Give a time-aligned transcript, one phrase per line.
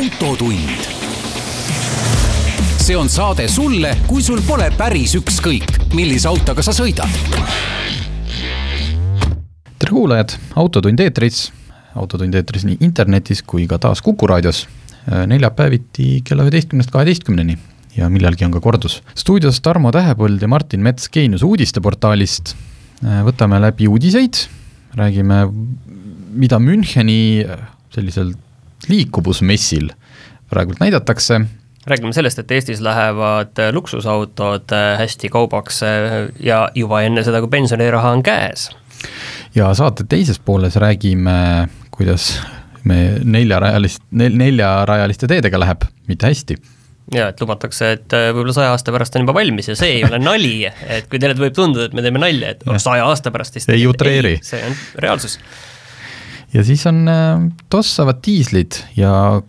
[0.00, 0.80] autotund.
[2.80, 7.10] see on saade sulle, kui sul pole päris ükskõik, millise autoga sa sõidad.
[9.76, 11.50] tere kuulajad, Autotund eetris,
[12.00, 14.66] Autotund eetris nii internetis kui ka taas Kuku raadios.
[15.26, 17.58] neljapäeviti kella üheteistkümnest kaheteistkümneni
[17.96, 19.02] ja millalgi on ka kordus.
[19.14, 22.54] stuudios Tarmo Tähepõld ja Martin Mets Geenius uudisteportaalist.
[23.04, 24.46] võtame läbi uudiseid,
[24.96, 25.48] räägime,
[26.32, 27.44] mida Müncheni
[27.90, 28.32] sellisel
[28.88, 29.90] liikuvusmessil
[30.50, 31.40] praegult näidatakse.
[31.86, 35.80] räägime sellest, et Eestis lähevad luksusautod hästi kaubaks
[36.40, 38.70] ja juba enne seda, kui pensioniraha on käes.
[39.54, 42.40] ja saate teises pooles räägime, kuidas
[42.84, 46.56] me neljarajalist, neljarajaliste teedega läheb, mitte hästi
[47.14, 50.20] ja et lubatakse, et võib-olla saja aasta pärast on juba valmis ja see ei ole
[50.22, 53.68] nali, et kui teile võib tunduda, et me teeme nalja, et saja aasta pärast siis
[53.72, 54.36] ei utreeri.
[54.46, 55.38] see on reaalsus
[56.54, 59.42] ja siis on äh, tossavad diislid ja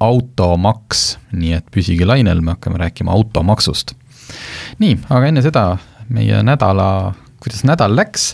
[0.00, 3.94] automaks, nii et püsige lainel, me hakkame rääkima automaksust.
[4.78, 5.64] nii, aga enne seda
[6.08, 8.30] meie nädala, kuidas nädal läks?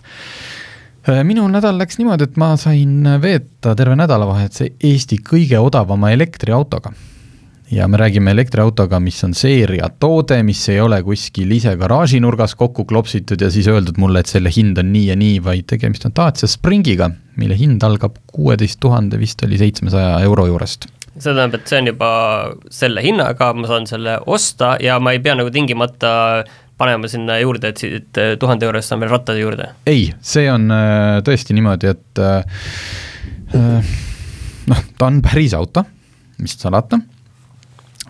[1.09, 6.93] Äh, minul nädal läks niimoodi, et ma sain veeta terve nädalavahetuse Eesti kõige odavama elektriautoga
[7.75, 13.41] ja me räägime elektriautoga, mis on seeriatoode, mis ei ole kuskil ise garaažinurgas kokku klopsitud
[13.41, 16.48] ja siis öeldud mulle, et selle hind on nii ja nii, vaid tegemist on Dacia
[16.50, 21.78] Springiga, mille hind algab kuueteist tuhande, vist oli seitsmesaja euro juurest see tähendab, et see
[21.78, 22.11] on juba
[22.75, 26.11] selle hinnaga, ma saan selle osta ja ma ei pea nagu tingimata
[26.78, 29.70] panema sinna juurde, et siit tuhande euro eest saan veel rattad juurde?
[29.86, 32.62] ei, see on äh, tõesti niimoodi, et äh,
[33.55, 33.92] äh,
[34.70, 35.86] noh, ta on päris auto,
[36.42, 36.98] mis salata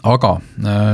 [0.05, 0.93] aga äh,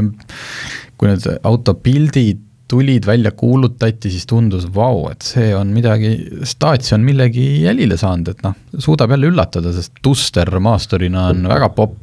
[1.00, 6.12] kui need autopildid tulid, välja kuulutati, siis tundus, vau, et see on midagi,
[6.46, 11.70] Staatsio on millegi jälile saanud, et noh, suudab jälle üllatada, sest Duster maasturina on väga
[11.74, 11.96] popp,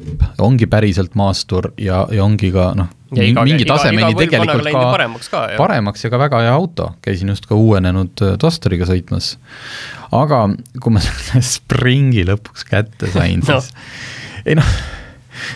[0.44, 6.04] ongi päriselt maastur ja, ja ongi ka noh, mingi tasemeni tegelikult ka paremaks, ka, paremaks
[6.04, 9.38] ja ka väga hea auto, käisin just ka uuenenud äh, Dusteriga sõitmas.
[10.12, 10.44] aga
[10.84, 13.72] kui ma selle Springi lõpuks kätte sain no., siis
[14.44, 14.78] ei noh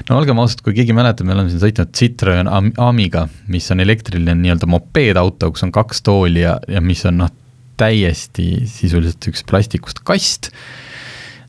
[0.10, 2.50] no olgem ausad, kui keegi mäletab, me oleme siin sõitnud Citroen
[2.82, 7.34] Amiga, mis on elektriline nii-öelda mopeedauto, kus on kaks tooli ja, ja mis on noh,
[7.82, 10.52] täiesti sisuliselt üks plastikust kast.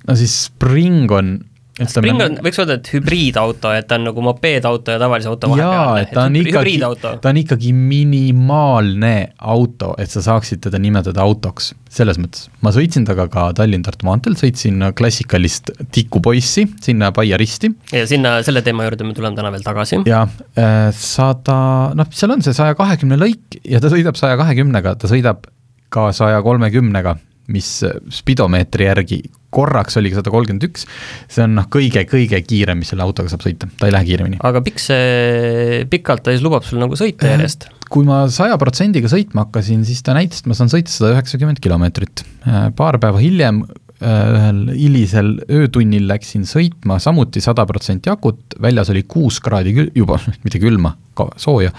[0.09, 1.34] no siis Spring on
[1.72, 6.10] Spring on, võiks öelda, et hübriidauto, et ta on nagu mopeedauto ja tavalise auto vahepeal.
[6.12, 12.20] ta on ikkagi, ta on ikkagi minimaalne auto, et sa saaksid teda nimetada autoks, selles
[12.20, 12.50] mõttes.
[12.60, 17.72] ma sõitsin temaga ka Tallinn-Tartu maanteel, sõitsin klassikalist tikupoissi sinna Paia risti.
[17.94, 20.02] ja sinna, selle teema juurde me tuleme täna veel tagasi.
[20.04, 20.26] ja
[20.60, 21.58] äh, sada,
[21.96, 25.48] noh, seal on see saja kahekümne lõik ja ta sõidab saja kahekümnega, ta sõidab
[25.92, 27.16] ka saja kolmekümnega
[27.52, 27.78] mis
[28.12, 30.86] spidomeetri järgi korraks oligi sada kolmkümmend üks,
[31.30, 34.40] see on noh, kõige-kõige kiirem, mis selle autoga saab sõita, ta ei lähe kiiremini.
[34.48, 37.68] aga pikk see, pikalt ta siis lubab sul nagu sõita äh, järjest?
[37.92, 41.60] kui ma saja protsendiga sõitma hakkasin, siis ta näitas, et ma saan sõita sada üheksakümmend
[41.62, 42.24] kilomeetrit.
[42.48, 48.92] Äh, paar päeva hiljem äh, ühel hilisel öötunnil läksin sõitma samuti sada protsenti akut, väljas
[48.94, 50.96] oli kuus kraadi kül-, juba, mitte külma,
[51.36, 51.74] sooja,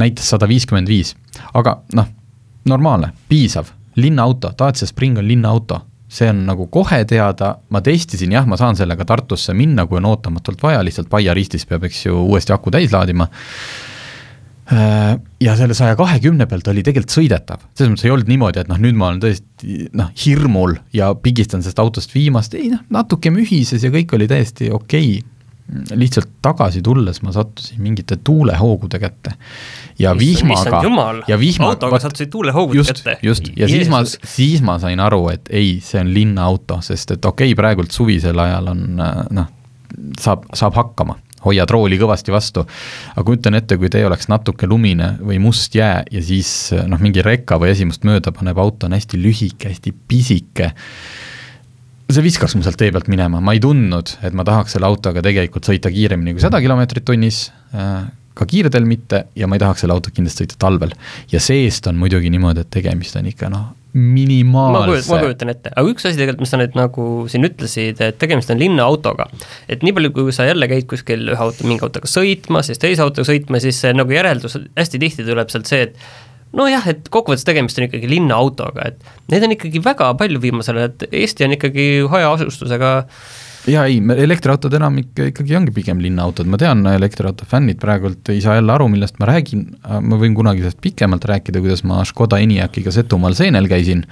[0.00, 1.16] näitas sada viiskümmend viis.
[1.56, 2.12] aga noh,
[2.68, 8.46] normaalne, piisav linnaauto, Dacia Spring on linnaauto, see on nagu kohe teada, ma testisin, jah,
[8.48, 12.16] ma saan sellega Tartusse minna, kui on ootamatult vaja, lihtsalt Paia ristis peab, eks ju,
[12.30, 13.28] uuesti aku täis laadima.
[14.72, 18.68] Äh, ja selle saja kahekümne pealt oli tegelikult sõidetav, selles mõttes ei olnud niimoodi, et
[18.72, 23.32] noh, nüüd ma olen tõesti noh, hirmul ja pigistan sellest autost viimast, ei noh, natuke
[23.32, 25.37] mühises ja kõik oli täiesti okei okay
[25.68, 29.34] lihtsalt tagasi tulles ma sattusin mingite tuulehoogude kätte.
[29.98, 30.82] ja vihmaga,
[31.28, 31.68] ja vihma.
[31.68, 33.18] autoga sattusid tuulehoogude kätte.
[33.22, 33.76] just, ja Jeesus.
[33.76, 37.58] siis ma, siis ma sain aru, et ei, see on linnaauto, sest et okei okay,,
[37.58, 39.48] praegult suvisel ajal on noh,
[40.20, 42.64] saab, saab hakkama hoiad rooli kõvasti vastu.
[43.14, 47.22] aga kujutan ette, kui tee oleks natuke lumine või must jää ja siis noh, mingi
[47.22, 50.72] reka või asi must mööda paneb, auto on hästi lühike, hästi pisike
[52.08, 55.22] see viskas mu sealt tee pealt minema, ma ei tundnud, et ma tahaks selle autoga
[55.24, 58.06] tegelikult sõita kiiremini kui sada kilomeetrit tunnis, äh,
[58.38, 60.94] ka kiiredel mitte, ja ma ei tahaks selle autoga kindlasti sõita talvel.
[61.32, 63.66] ja seest on muidugi niimoodi, et tegemist on ikka noh,
[63.98, 68.18] minimaalse ma kujutan ette, aga üks asi tegelikult, mis sa nüüd nagu siin ütlesid, et
[68.20, 69.28] tegemist on linnaautoga.
[69.68, 73.04] et nii palju, kui sa jälle käid kuskil ühe auto, mingi autoga sõitmas, siis teise
[73.04, 75.96] autoga sõitma, siis see nagu järeldus hästi tihti tuleb sealt see, et
[76.56, 80.94] nojah, et kokkuvõttes tegemist on ikkagi linnaautoga, et neid on ikkagi väga palju viimasel ajal,
[80.94, 82.92] et Eesti on ikkagi hajaasustusega
[83.68, 88.56] jaa, ei, elektriautod enamik ikkagi ongi pigem linnaautod, ma tean, elektriauto fännid praegult ei saa
[88.58, 92.94] jälle aru, millest ma räägin, ma võin kunagi sellest pikemalt rääkida, kuidas ma Škoda Enyaq'iga
[92.94, 94.06] Setumaal seenel käisin.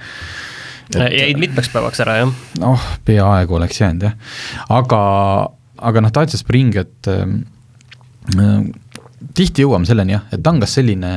[0.93, 1.01] Et....
[1.01, 2.33] jäid mitmeks päevaks ära, jah?
[2.61, 4.13] noh, peaaegu oleks jäänud jah,
[4.71, 5.01] aga
[5.77, 7.25] aga noh, Dacia Spring, et äh,
[9.37, 11.11] tihti jõuame selleni jah, et on kas selline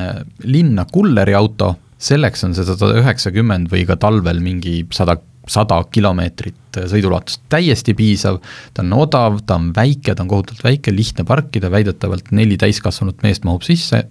[0.47, 5.17] linna kulleri auto, selleks on see sada üheksakümmend või ka talvel mingi sada,
[5.49, 8.39] sada kilomeetrit sõiduulatust täiesti piisav,
[8.73, 13.21] ta on odav, ta on väike, ta on kohutavalt väike, lihtne parkida, väidetavalt neli täiskasvanut
[13.25, 14.05] meest mahub sisse,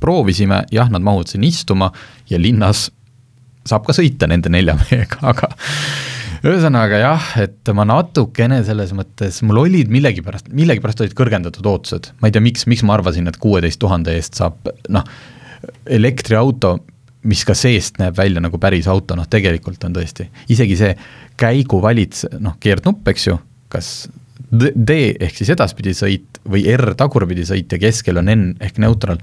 [0.00, 1.90] proovisime, jah, nad mahuvad sinna istuma
[2.30, 2.90] ja linnas
[3.66, 5.50] saab ka sõita nende nelja mehega, aga
[6.44, 12.28] ühesõnaga jah, et ma natukene selles mõttes, mul olid millegipärast, millegipärast olid kõrgendatud ootused, ma
[12.28, 15.06] ei tea, miks, miks ma arvasin, et kuueteist tuhande eest saab noh,
[15.86, 16.76] elektriauto,
[17.26, 20.92] mis ka seest näeb välja nagu päris auto, noh tegelikult on tõesti, isegi see
[21.40, 23.40] käiguvalits, noh, keerdnupp, eks ju,
[23.72, 23.90] kas
[24.46, 29.18] D ehk siis edaspidi sõit või R tagurpidi sõit ja keskel on N ehk neutral,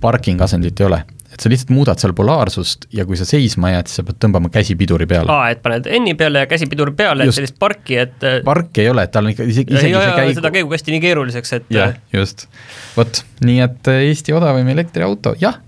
[0.00, 3.88] parking asendit ei ole et sa lihtsalt muudad seal polaarsust ja kui sa seisma jääd,
[3.88, 5.30] siis sa pead tõmbama käsi piduri peale.
[5.30, 8.84] aa, et paned N-i peale ja käsi piduri peale, et sellist parki, et äh, parki
[8.84, 11.72] ei ole, et tal on ikka isegi, isegi see käigu seda käigukasti nii keeruliseks, et
[11.74, 12.48] jah, just.
[12.96, 15.60] vot, nii et äh, Eesti odavaim elektriauto, jah,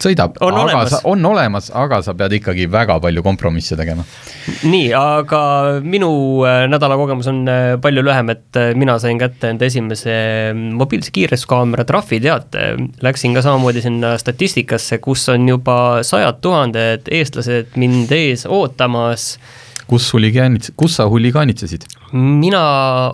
[0.00, 0.90] sõidab, aga olemas.
[0.92, 4.04] sa, on olemas, aga sa pead ikkagi väga palju kompromisse tegema.
[4.64, 5.42] nii, aga
[5.84, 6.10] minu
[6.48, 10.16] äh, nädala kogemus on äh, palju lühem, et äh, mina sain kätte enda esimese
[10.54, 12.66] mobiilse kiiruskaamera trahviteate.
[13.04, 19.34] Läksin ka samamoodi sinna statistikasse, kus on juba sajad tuhanded eestlased mind ees ootamas
[19.90, 21.88] kus huligaanits-, kus sa huligaanitsesid?
[22.12, 22.60] mina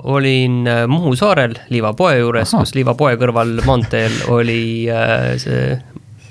[0.09, 4.61] olin Muhu saarel Liiva poe juures, kus Liiva poe kõrval maanteel oli
[5.41, 5.77] see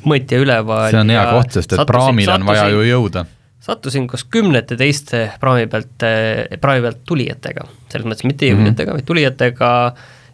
[0.10, 0.90] mõõtja üleval.
[0.94, 3.26] see on hea koht, sest et sattusin, praamil on vaja ju jõuda.
[3.66, 6.06] sattusin koos kümnete teiste praami pealt,
[6.62, 9.02] praami pealt tulijatega, selles mõttes mitte jõudjatega mm, -hmm.
[9.02, 9.72] vaid tulijatega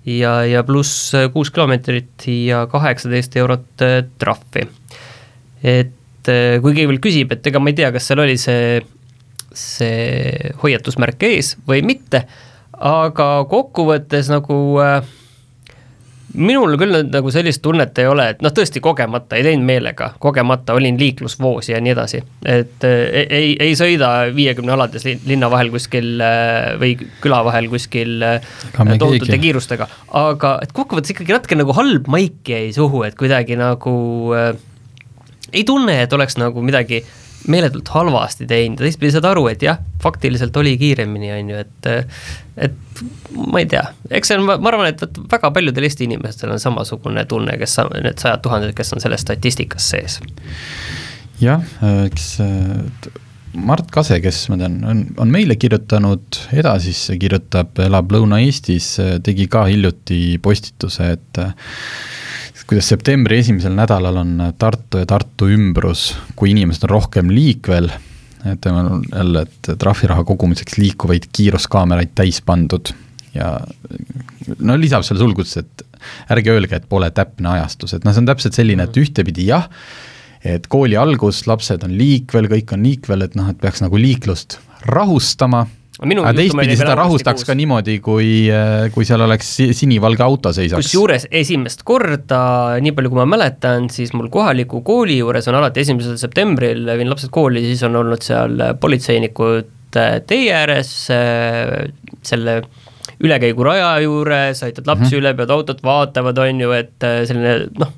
[0.05, 4.67] ja, ja pluss kuus kilomeetrit ja kaheksateist eurot äh, trahvi.
[5.63, 5.97] et
[6.61, 8.81] kui keegi veel küsib, et ega ma ei tea, kas seal oli see,
[9.57, 12.25] see hoiatusmärk ees või mitte,
[12.77, 15.01] aga kokkuvõttes nagu äh,
[16.33, 20.75] minul küll nagu sellist tunnet ei ole, et noh, tõesti kogemata, ei teinud meelega, kogemata
[20.77, 22.21] olin liiklusvoos ja nii edasi.
[22.45, 28.21] et ei, ei, ei sõida viiekümne alades linna vahel kuskil äh, või küla vahel kuskil
[28.25, 29.87] äh, tohutute kiirustega,
[30.21, 33.95] aga et kokkuvõttes ikkagi natuke nagu halb maik jäi suhu, et kuidagi nagu
[34.37, 34.53] äh,
[35.51, 37.03] ei tunne, et oleks nagu midagi
[37.47, 41.89] meeletult halvasti teinud ja teistpidi saad aru, et jah, faktiliselt oli kiiremini, on ju, et
[42.61, 43.01] et
[43.37, 47.25] ma ei tea, eks see on, ma arvan, et väga paljudel Eesti inimestel on samasugune
[47.29, 50.19] tunne, kes, need sajad tuhanded, kes on selles statistikas sees.
[51.41, 51.65] jah,
[52.05, 52.35] eks
[53.51, 58.93] Mart Kase, kes ma tean, on, on meile kirjutanud, edasisse kirjutab, elab Lõuna-Eestis,
[59.25, 61.41] tegi ka hiljuti postituse, et
[62.71, 67.89] kuidas septembri esimesel nädalal on Tartu ja Tartu ümbrus, kui inimesed on rohkem liikvel,
[68.71, 72.93] on jälle, et trahviraha kogumiseks liikuvaid kiiruskaameraid täis pandud.
[73.35, 73.57] Ja
[74.63, 75.83] no lisab seal sulgudes, et
[76.31, 79.67] ärge öelge, et pole täpne ajastus, et noh, see on täpselt selline, et ühtepidi jah,
[80.47, 84.61] et kooli algus, lapsed on liikvel, kõik on liikvel, et noh, et peaks nagu liiklust
[84.87, 85.65] rahustama
[86.01, 90.87] aga teistpidi seda rahustaks ka niimoodi, kui, äh, kui seal oleks sinivalge auto seisaks.
[90.87, 92.41] kusjuures esimest korda,
[92.81, 97.11] nii palju kui ma mäletan, siis mul kohaliku kooli juures on alati esimesel septembril, viin
[97.11, 101.91] lapsed kooli, siis on olnud seal politseinikud äh, tee ääres äh,
[102.25, 102.61] selle
[103.21, 105.19] ülekäiguraja juures, aitad lapsi mm -hmm.
[105.21, 107.91] üle, pead autot vaatavad, on ju, et selline noh,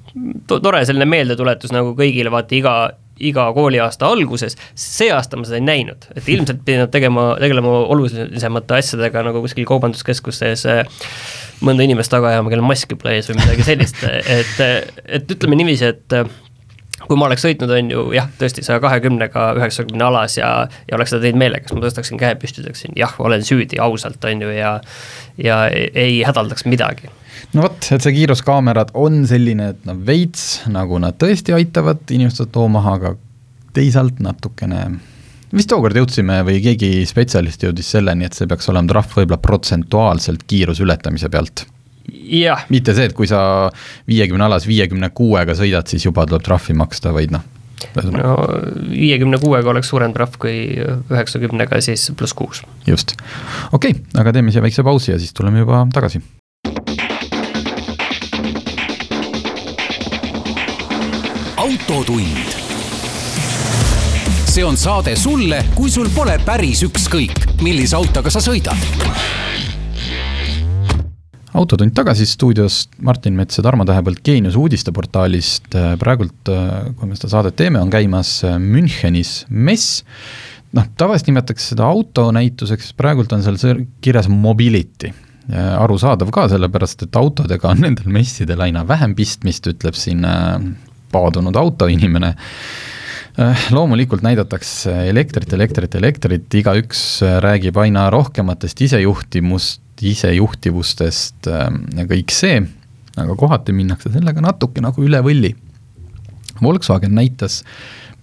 [0.52, 2.74] tore selline meeldetuletus nagu kõigile, vaata iga,
[3.20, 7.74] iga kooliaasta alguses, see aasta ma seda ei näinud, et ilmselt pidin nad tegema, tegelema
[7.94, 10.66] olulisemate asjadega nagu kuskil kaubanduskeskustes
[11.64, 15.94] mõnda inimest taga ajama, kellel maski pole ees või midagi sellist, et, et ütleme niiviisi,
[15.94, 16.18] et
[17.04, 20.52] kui ma oleks sõitnud, on ju jah, tõesti saja kahekümnega üheksakümne alas ja,
[20.90, 24.24] ja oleks seda teinud meelega, siis ma tõstaksin käe püsti, ütleksin jah, olen süüdi ausalt,
[24.30, 24.78] on ju, ja
[25.42, 27.10] ja ei hädaldaks midagi
[27.54, 32.52] no vot, et see kiiruskaamerad on selline, et noh, veits nagu nad tõesti aitavad inimestel
[32.54, 33.16] too maha, aga
[33.74, 34.86] teisalt natukene
[35.54, 40.46] vist tookord jõudsime või keegi spetsialist jõudis selleni, et see peaks olema trahv võib-olla protsentuaalselt
[40.50, 41.66] kiiruse ületamise pealt.
[42.70, 43.70] mitte see, et kui sa
[44.10, 47.46] viiekümne alas viiekümne kuuega sõidad, siis juba tuleb trahvi maksta, vaid noh.
[48.12, 48.36] no
[48.90, 52.64] viiekümne kuuega oleks suurem trahv kui üheksakümnega, siis pluss kuus.
[52.88, 53.16] just,
[53.72, 56.24] okei okay,, aga teeme siia väikse pausi ja siis tuleme juba tagasi
[61.64, 62.28] autotund.
[64.52, 68.76] see on saade sulle, kui sul pole päris ükskõik, millise autoga sa sõidad.
[71.54, 75.72] autotund tagasi stuudios Martin Mets ja Tarmo Tähepõld Geenius uudisteportaalist.
[76.00, 76.52] praegult,
[77.00, 80.04] kui me seda saadet teeme, on käimas Münchenis mess
[80.76, 85.16] noh, tavaliselt nimetatakse seda autonäituseks, praegult on seal kirjas mobility
[85.54, 90.60] arusaadav ka, sellepärast et autodega on nendel messidel aina vähem pistmist, ütleb siin äh,
[91.14, 92.34] paadunud autoinimene
[93.74, 102.60] loomulikult näidatakse elektrit, elektrit, elektrit, igaüks räägib aina rohkematest isejuhtimust, isejuhtivustest ja kõik see,
[103.18, 105.54] aga kohati minnakse sellega natuke nagu üle võlli.
[106.62, 107.64] Volkswagen näitas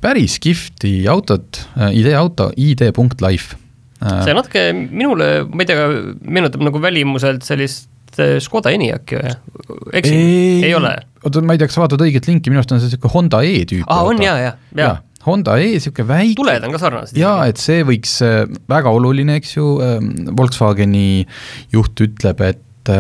[0.00, 3.58] päris kihvti autot, ideeauto ID.life
[4.00, 5.88] see natuke minule, ma ei tea,
[6.24, 9.34] meenutab nagu välimuselt sellist Škoda Enyaqi või?
[10.00, 10.24] eksin,
[10.66, 10.94] ei ole?
[11.24, 13.42] oota, ma ei tea, kas sa vaatad õiget linki, minu arust on see niisugune Honda
[13.46, 14.96] E tüüpi aa, on jaa, jaa, jaa.
[15.26, 17.20] Honda E, niisugune väike tuled on ka sarnased.
[17.20, 19.68] jaa, et see võiks, äh, väga oluline, eks ju,
[20.38, 21.26] Volkswageni
[21.76, 22.90] juht ütleb, et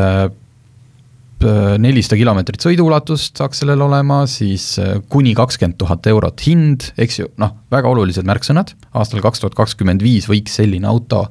[1.40, 7.16] Äh, nelisada kilomeetrit sõiduulatust saaks sellel olema, siis äh, kuni kakskümmend tuhat eurot hind, eks
[7.22, 11.22] ju, noh, väga olulised märksõnad, aastal kaks tuhat kakskümmend viis võiks selline auto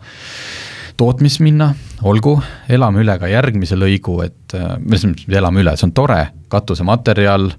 [1.00, 1.72] tootmist minna,
[2.04, 2.36] olgu,
[2.72, 7.50] elame üle ka järgmise lõigu, et äh, mis mõttes elame üle, see on tore, katusematerjal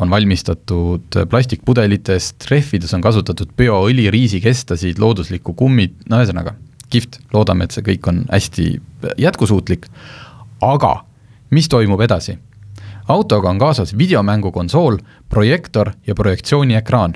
[0.00, 6.56] on valmistatud plastikpudelitest, rehvides on kasutatud bioõli, riisikestasid, looduslikku kummit, no ühesõnaga,
[6.92, 8.66] kihvt, loodame, et see kõik on hästi
[9.20, 9.88] jätkusuutlik,
[10.64, 10.98] aga
[11.56, 12.38] mis toimub edasi?
[13.08, 14.96] autoga on kaasas videomängukonsool,
[15.30, 17.12] projektor ja projektsiooniekraan.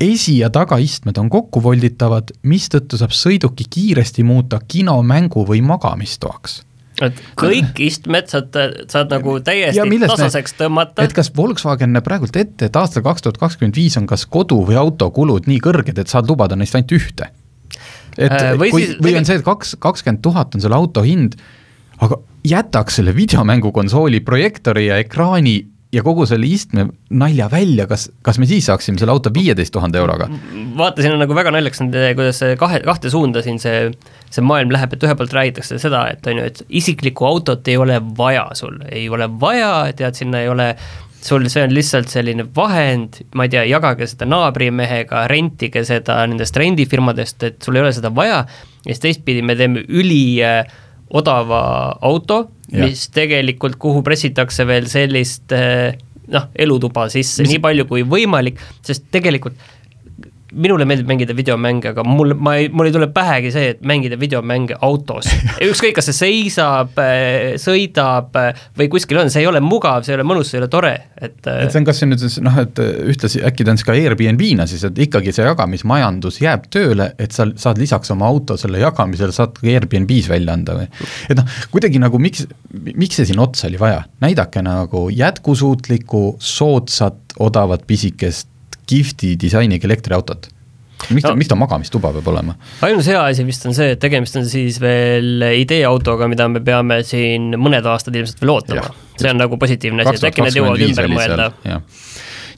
[0.00, 6.62] Esi- ja tagaistmed on kokku volditavad, mistõttu saab sõiduki kiiresti muuta kino, mängu või magamistoaks
[7.04, 8.56] et kõik istmed saad,
[8.90, 11.04] saad nagu täiesti tasaseks tõmmata.
[11.06, 14.60] et kas Volkswagen näeb praegult ette, et aastal kaks tuhat kakskümmend viis on kas kodu
[14.66, 17.30] või autokulud nii kõrged, et saad lubada neist ainult ühte?
[18.18, 21.04] et äh, või kui, siis, või on see, et kaks, kakskümmend tuhat on selle auto
[21.06, 21.38] hind,
[22.02, 25.60] aga jätaks selle videomängukonsooli projektori ja ekraani
[25.92, 30.00] ja kogu selle istme nalja välja, kas, kas me siis saaksime selle auto viieteist tuhande
[30.00, 30.28] euroga?
[30.76, 31.80] vaata, siin on nagu väga naljakas,
[32.18, 33.88] kuidas see kahe, kahte suunda siin see,
[34.28, 37.78] see maailm läheb, et ühelt poolt räägitakse seda, et on ju, et isiklikku autot ei
[37.80, 40.74] ole vaja sul, ei ole vaja, tead, sinna ei ole
[41.24, 46.56] sul see on lihtsalt selline vahend, ma ei tea, jagage seda naabrimehega, rentige seda nendest
[46.56, 48.44] rendifirmadest, et sul ei ole seda vaja,
[48.84, 50.62] ja siis teistpidi me teeme üli äh,
[51.10, 51.62] odava
[52.04, 55.96] auto, mis tegelikult, kuhu pressitakse veel sellist äh,
[56.32, 57.54] noh, elutuba sisse mis...
[57.54, 59.56] nii palju kui võimalik, sest tegelikult
[60.52, 64.16] minule meeldib mängida videomänge, aga mul, ma ei, mul ei tule pähegi see, et mängida
[64.20, 65.28] videomänge autos.
[65.68, 70.14] ükskõik, kas see seisab, äh, sõidab äh, või kuskil on, see ei ole mugav, see
[70.14, 72.24] ei ole mõnus, see ei ole tore, et äh, et see on kas see nüüd
[72.24, 76.40] siis noh, et ühtlasi äkki ta on siis ka Airbnb-na siis, et ikkagi see jagamismajandus
[76.44, 80.78] jääb tööle, et sa saad lisaks oma auto selle jagamisele, saad ka Airbnb-s välja anda
[80.80, 80.88] või?
[81.28, 82.48] et noh, kuidagi nagu miks,
[82.88, 88.48] miks see siin otsa oli vaja, näidake nagu jätkusuutlikku, soodsat, odavat, pisikest
[88.88, 90.50] kihvti disainiga elektriautot
[91.14, 92.54] miks ta no,, miks ta magamistuba peab olema?
[92.86, 97.00] ainus hea asi vist on see, et tegemist on siis veel ideeautoga, mida me peame
[97.06, 98.88] siin mõned aastad ilmselt veel ootama.
[99.16, 101.80] see on nagu positiivne asi, et äkki need jõuavad ümber mõelda.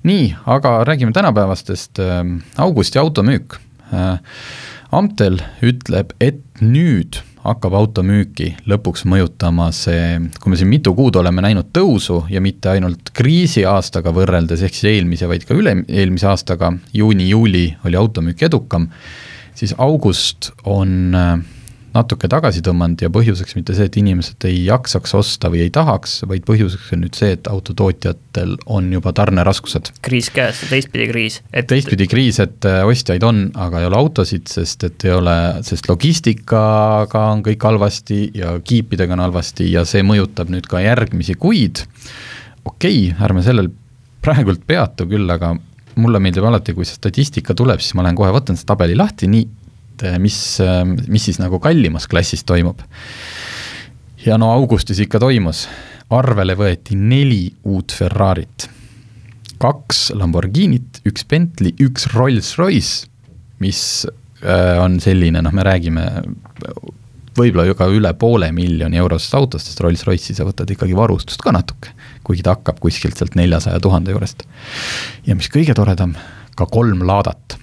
[0.08, 2.20] nii, aga räägime tänapäevastest äh,,
[2.66, 3.60] augusti automüük
[3.92, 4.18] äh,.
[4.90, 11.44] Amtel ütleb, et nüüd hakkab automüüki lõpuks mõjutama see, kui me siin mitu kuud oleme
[11.44, 17.64] näinud tõusu ja mitte ainult kriisiaastaga võrreldes, ehk siis eelmise, vaid ka üle-eelmise aastaga, juuni-juuli
[17.88, 18.90] oli automüük edukam,
[19.56, 21.38] siis august on äh,
[21.94, 26.20] natuke tagasi tõmmanud ja põhjuseks mitte see, et inimesed ei jaksaks osta või ei tahaks,
[26.30, 29.92] vaid põhjuseks on nüüd see, et autotootjatel on juba tarneraskused.
[30.06, 31.66] kriis käes, teistpidi kriis et....
[31.70, 35.90] teistpidi kriis, et äh, ostjaid on, aga ei ole autosid, sest et ei ole, sest
[35.90, 41.84] logistikaga on kõik halvasti ja kiipidega on halvasti ja see mõjutab nüüd ka järgmisi kuid.
[42.64, 43.72] okei okay,, ärme sellel
[44.22, 45.56] praegult peatu küll, aga
[46.00, 49.28] mulle meeldib alati, kui see statistika tuleb, siis ma lähen kohe võtan selle tabeli lahti,
[49.30, 49.48] nii
[50.00, 52.80] et eh, mis, eh, mis siis nagu kallimas klassis toimub.
[54.24, 55.66] ja no augustis ikka toimus,
[56.12, 58.68] arvele võeti neli uut Ferrarit,
[59.60, 63.06] kaks Lamborghinit, üks Bentley, üks Rolls-Royce,
[63.60, 63.82] mis
[64.42, 66.06] eh, on selline, noh, me räägime
[67.36, 71.54] võib-olla ju ka üle poole miljoni eurosest autost, sest Rolls-Royce'i sa võtad ikkagi varustust ka
[71.56, 71.94] natuke,
[72.26, 74.44] kuigi ta hakkab kuskilt sealt neljasaja tuhande juurest.
[75.28, 76.16] ja mis kõige toredam,
[76.56, 77.59] ka kolm laadat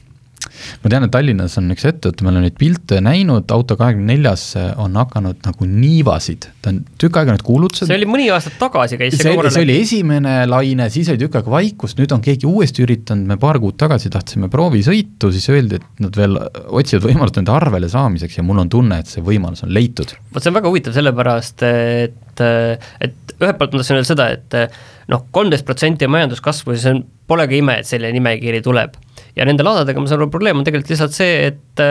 [0.84, 4.44] ma tean, et Tallinnas on üks ettevõte, me oleme neid pilte näinud, auto kahekümne neljas
[4.58, 7.90] on hakanud nagu niivasid, ta on tükk aega need kuulutused.
[7.90, 9.54] see oli mõni aasta tagasi käis see, korrale.
[9.56, 13.40] see oli esimene laine, siis oli tükk aega vaikust, nüüd on keegi uuesti üritanud, me
[13.42, 18.40] paar kuud tagasi tahtsime proovisõitu, siis öeldi, et nad veel otsivad võimalust nende arvele saamiseks
[18.40, 20.14] ja mul on tunne, et see võimalus on leitud.
[20.34, 24.78] vot see on väga huvitav, sellepärast et, et ühelt poolt ma tahtsin öelda seda, et
[25.12, 28.96] noh, kolmteist protsenti majanduskasvu, see on, polegi ime, et selline nimekiri tuleb
[29.38, 31.84] ja nende laadadega ma saan aru, probleem on tegelikult lihtsalt see, et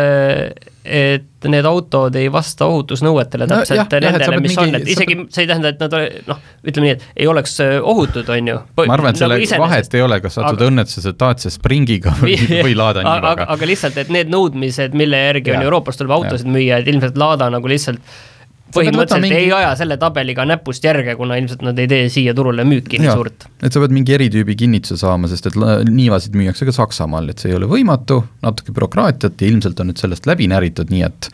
[0.86, 4.76] et need autod ei vasta ohutusnõuetele No täpselt jah, jah, nendele, pead mis mingi- on,
[4.78, 7.56] et sa isegi see ei tähenda, et nad ole- noh, ütleme nii, et ei oleks
[7.64, 8.58] äh, ohutud, on ju.
[8.82, 12.36] ma arvan, et selle nagu vahet ei ole, kas satud Aga- õnnetusse Dacia Springiga või,
[12.68, 13.48] või Lada aga, Nivaga.
[13.56, 15.66] aga lihtsalt, et need nõudmised, mille järgi on Jaa.
[15.70, 18.35] Euroopas tuleb autosid müüa, et ilmselt Lada nagu lihtsalt pead
[18.76, 22.64] põhimõtteliselt mingi- ei aja selle tabeliga näpust järge, kuna ilmselt nad ei tee siia turule
[22.68, 23.48] müüki nii suurt.
[23.62, 25.58] et sa pead mingi eritüübi kinnituse saama, sest et
[25.90, 30.02] niivasid müüakse ka Saksamaal, et see ei ole võimatu, natuke bürokraatiat ja ilmselt on nüüd
[30.02, 31.30] sellest läbi näritud, nii et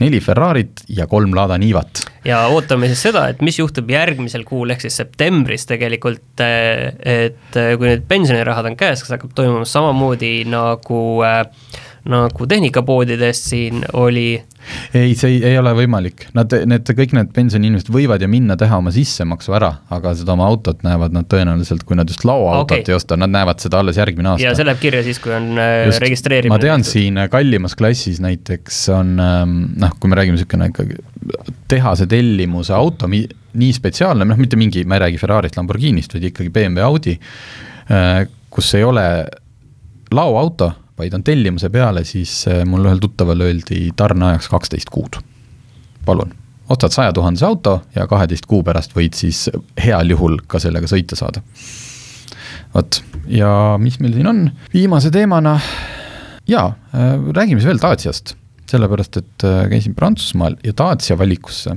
[0.00, 2.04] neli Ferrarit ja kolm Lada Nivat.
[2.24, 7.88] ja ootame siis seda, et mis juhtub järgmisel kuul, ehk siis septembris tegelikult, et kui
[7.88, 11.44] need pensionirahad on käes, kas hakkab toimuma samamoodi nagu äh,
[12.10, 14.26] nagu tehnikapoodides siin oli
[14.96, 18.78] ei, see ei, ei ole võimalik, nad, need, kõik need pensioniinimesed võivad ju minna teha
[18.80, 22.92] oma sissemaksu ära, aga seda oma autot näevad nad tõenäoliselt, kui nad just lauaautot Okei.
[22.92, 24.46] ei osta, nad näevad seda alles järgmine aasta.
[24.46, 26.54] ja see läheb kirja siis, kui on äh, Just, registreerimine.
[26.54, 31.00] ma tean, siin kallimas klassis näiteks on ähm, noh, kui me räägime niisugune ikkagi
[31.70, 36.52] tehase tellimuse auto, nii spetsiaalne, noh mitte mingi, ma ei räägi Ferrarist, Lamborghinist, vaid ikkagi
[36.52, 37.18] BMW, Audi,
[38.54, 39.04] kus ei ole
[40.14, 45.20] laoauto, vaid on tellimuse peale, siis äh, mul ühel tuttaval öeldi tarneajaks kaksteist kuud.
[46.04, 46.34] palun,
[46.68, 49.48] ostad saja tuhandese auto ja kaheteist kuu pärast võid siis
[49.80, 51.42] heal juhul ka sellega sõita saada.
[52.74, 55.58] vot, ja mis meil siin on, viimase teemana
[56.46, 58.36] jaa, räägime siis veel Daciast,
[58.70, 61.76] sellepärast et äh, käisin Prantsusmaal ja Dacia valikusse.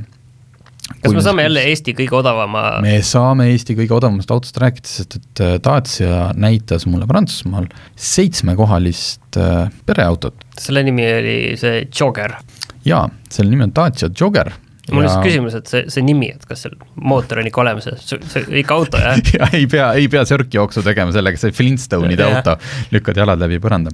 [1.02, 5.18] Kas me saame jälle Eesti kõige odavama me saame Eesti kõige odavamast autost rääkida, sest
[5.20, 10.48] et äh, Dacia näitas mulle Prantsusmaal seitsmekohalist äh, pereautot.
[10.60, 12.40] selle nimi oli see Jogger.
[12.88, 14.52] jaa, selle nimi on Dacia Jogger.
[14.92, 17.90] mul on lihtsalt küsimus, et see, see nimi, et kas seal mootor on ikka olemas,
[18.08, 19.20] see, see ikka auto, jah?
[19.38, 22.40] ja ei pea, ei pea sörkjooksu tegema sellega, see Flintstone'ide Jah.
[22.40, 22.56] auto,
[22.96, 23.92] lükkad jalad läbi põranda.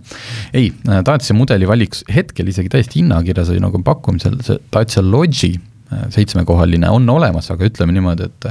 [0.53, 5.69] ei, Dacia mudeli valikus hetkel isegi täiesti hinnakirjas oli nagu pakkumisel see Dacia Logi äh,
[6.13, 8.49] seitsmekohaline on olemas, aga ütleme niimoodi, et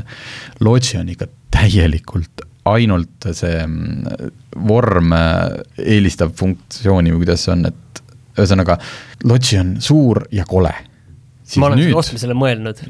[0.61, 4.31] Logi on ikka täielikult ainult see mm,
[4.69, 5.15] vorm
[5.83, 8.03] eelistab funktsiooni või kuidas see on, et
[8.39, 8.79] ühesõnaga,
[9.29, 10.73] Logi on suur ja kole.
[11.59, 12.81] Ma olen selle ostmisele mõelnud.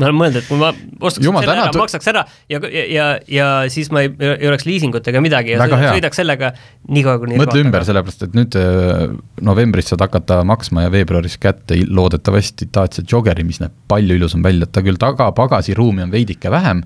[0.00, 0.70] Ma olen mõelnud, et kui ma
[1.00, 4.48] ostaks Jumal selle ära, tänatud- maksaks ära ja, ja, ja, ja siis ma ei, ei
[4.50, 5.92] oleks liisingut ega midagi ja hea.
[5.94, 6.52] sõidaks sellega
[6.90, 9.06] nii kaua, kuni mõtle ümber, sellepärast et nüüd äh,
[9.46, 14.68] novembris saad hakata maksma ja veebruaris kätte loodetavasti Dacia Joggeri, mis näeb palju ilusam välja,
[14.68, 16.82] et ta küll tagapagasiruumi on veidike vähem,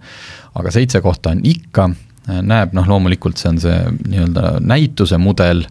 [0.54, 1.88] aga seitse kohta on ikka,
[2.44, 5.64] näeb noh, loomulikult see on see nii-öelda näituse mudel,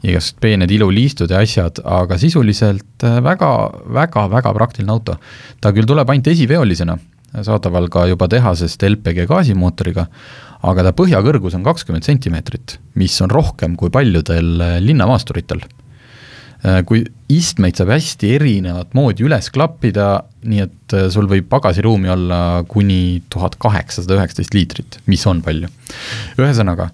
[0.00, 3.50] igasugused peened iluliistud ja asjad, aga sisuliselt äh, väga,
[3.92, 5.16] väga, väga praktiline auto.
[5.60, 6.96] ta küll tuleb ainult esiveolisena,
[7.46, 10.06] saadaval ka juba tehasest LPG gaasimootoriga,
[10.66, 15.62] aga ta põhjakõrgus on kakskümmend sentimeetrit, mis on rohkem kui paljudel äh, linnamaasturitel.
[16.84, 17.00] kui
[17.32, 23.22] istmeid saab hästi erinevat moodi üles klappida, nii et äh, sul võib pagasiruumi olla kuni
[23.32, 25.68] tuhat kaheksasada üheksateist liitrit, mis on palju.
[26.40, 26.90] ühesõnaga,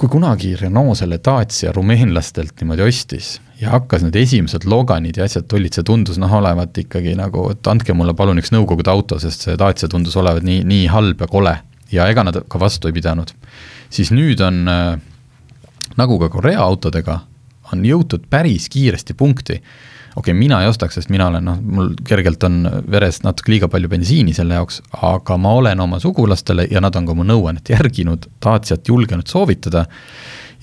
[0.00, 5.44] kui kunagi Renault selle Dacia rumeenlastelt niimoodi ostis ja hakkas need esimesed Loganid ja asjad
[5.50, 9.44] tulid, see tundus noh, olevat ikkagi nagu, et andke mulle palun üks Nõukogude auto, sest
[9.44, 11.52] see Dacia tundus olevat nii, nii halb ja kole
[11.92, 13.34] ja ega nad ka vastu ei pidanud.
[13.92, 14.96] siis nüüd on äh,
[16.00, 17.20] nagu ka Korea autodega,
[17.72, 19.60] on jõutud päris kiiresti punkti.
[20.16, 23.68] Okei okay,, mina ei ostaks, sest mina olen noh, mul kergelt on veres natuke liiga
[23.72, 27.70] palju bensiini selle jaoks, aga ma olen oma sugulastele ja nad on ka mu nõuannet
[27.70, 29.86] järginud, Daciat julgenud soovitada.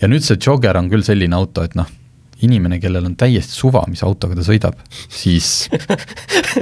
[0.02, 1.88] ja nüüd see Jogger on küll selline auto, et noh,
[2.46, 4.78] inimene, kellel on täiesti suva, mis autoga ta sõidab,
[5.10, 5.70] siis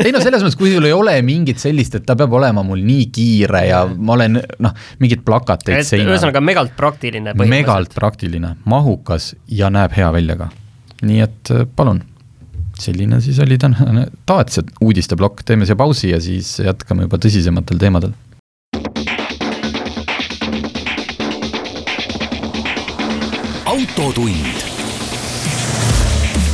[0.05, 2.83] ei no selles mõttes, kui sul ei ole mingit sellist, et ta peab olema mul
[2.85, 9.33] nii kiire ja ma olen noh, mingeid plakateid seinal ühesõnaga megalt praktiline megalt praktiline, mahukas
[9.51, 10.51] ja näeb hea välja ka.
[11.03, 12.03] nii et palun,
[12.79, 18.15] selline siis oli tänane Dacia uudisteplokk, teeme siia pausi ja siis jätkame juba tõsisematel teemadel.
[23.75, 24.63] autotund.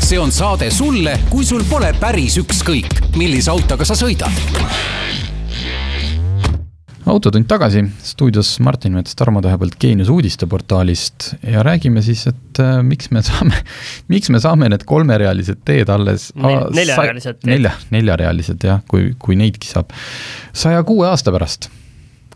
[0.01, 5.11] see on saade sulle, kui sul pole päris ükskõik, millise autoga sa sõidad
[7.10, 11.32] autotund tagasi, stuudios Martin Mets Tarmo Tähepõld Geenius uudisteportaalist.
[11.48, 13.58] Ja räägime siis, et äh, miks me saame,
[14.14, 17.50] miks me saame need kolmerealised teed alles Nel- neljarealised teed.
[17.54, 19.94] nelja, neljarealised jah, kui, kui neidki saab,
[20.54, 21.70] saja kuue aasta pärast.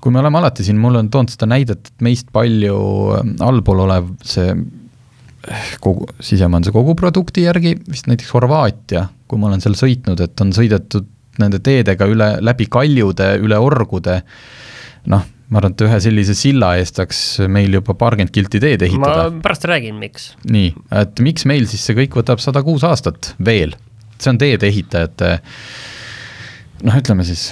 [0.02, 2.80] Kui me oleme alati siin, mul on toonud seda näidet, et meist palju
[3.20, 9.62] äh, allpool olev see eh, kogu, sisemajanduse koguprodukti järgi vist näiteks Horvaatia, kui ma olen
[9.64, 14.20] seal sõitnud, et on sõidetud nende teedega üle, läbi kaljude, üle orgude,
[15.12, 17.22] noh, ma arvan, et ühe sellise silla eest saaks
[17.52, 19.28] meil juba paarkümmend kilti teed ehitada.
[19.30, 20.32] ma pärast räägin, miks.
[20.50, 20.72] nii,
[21.02, 23.76] et miks meil siis see kõik võtab sada kuus aastat veel?
[24.16, 25.32] see on teede ehitajate
[26.88, 27.50] noh, ütleme siis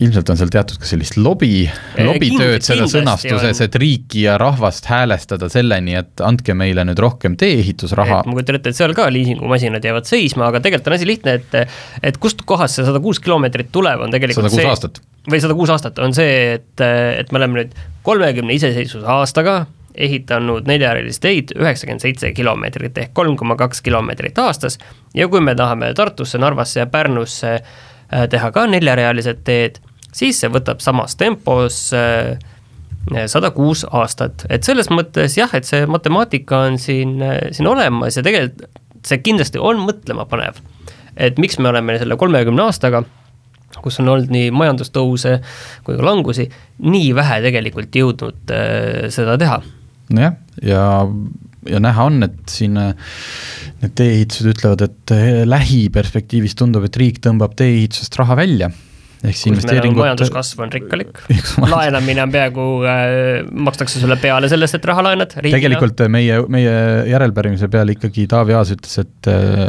[0.00, 1.64] ilmselt on seal teatud ka sellist lobi,
[1.96, 8.22] lobitööd selle sõnastuses, et riiki ja rahvast häälestada selleni, et andke meile nüüd rohkem tee-ehitusraha.
[8.26, 11.56] ma kujutan ette, et seal ka liisingumasinad jäävad seisma, aga tegelikult on asi lihtne, et
[12.10, 15.00] et kust kohast see sada kuus kilomeetrit tuleb, on tegelikult sada kuus aastat.
[15.30, 19.64] või sada kuus aastat, on see, et, et me oleme nüüd kolmekümne iseseisvuse aastaga
[19.96, 24.76] ehitanud neljarealist teid üheksakümmend seitse kilomeetrit ehk kolm koma kaks kilomeetrit aastas
[25.16, 29.80] ja kui me tahame Tartusse, Narvasse ja Pärnusse äh, teha ka neljarealised teed,
[30.16, 32.36] siis see võtab samas tempos äh,
[33.30, 38.18] sada kuus aastat, et selles mõttes jah, et see matemaatika on siin, äh, siin olemas
[38.18, 40.58] ja tegelikult see kindlasti on mõtlemapanev.
[41.16, 43.04] et miks me oleme selle kolmekümne aastaga,
[43.84, 45.36] kus on olnud nii majandustõuse
[45.86, 46.48] kui ka langusi,
[46.82, 49.60] nii vähe tegelikult jõudnud äh, seda teha.
[50.16, 50.82] nojah, ja,
[51.70, 55.14] ja näha on, et siin need tee-ehitused ütlevad, et
[55.46, 58.72] lähiperspektiivis tundub, et riik tõmbab tee-ehitusest raha välja
[59.26, 60.00] ehk siis investeeringud.
[60.00, 61.20] majanduskasv on rikkalik,
[61.74, 65.36] laenamine on peaaegu äh,, makstakse sulle peale sellest, et raha laenad.
[65.44, 66.74] tegelikult meie, meie
[67.10, 69.64] järelpärimise peale ikkagi Taavi Aas ütles, et äh,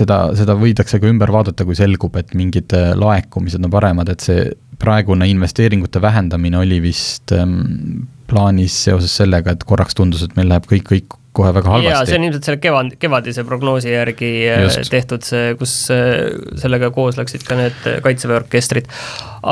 [0.00, 4.24] seda, seda võidakse ka ümber vaadata, kui selgub, et mingid äh, laekumised on paremad, et
[4.24, 10.48] see praegune investeeringute vähendamine oli vist ähm, plaanis seoses sellega, et korraks tundus, et meil
[10.52, 11.92] läheb kõik, kõik kohe väga halvasti.
[11.92, 14.90] jaa, see on ilmselt selle kevad, kevadise prognoosi järgi äh, Just.
[14.92, 18.90] tehtud see, kus äh, sellega koos läksid ka need Kaitseväe orkestrid.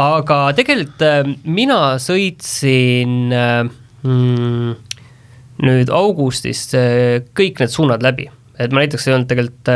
[0.03, 4.77] aga tegelikult äh, mina sõitsin mm,
[5.69, 6.69] nüüd augustis
[7.39, 9.75] kõik need suunad läbi, et ma näiteks ei olnud tegelikult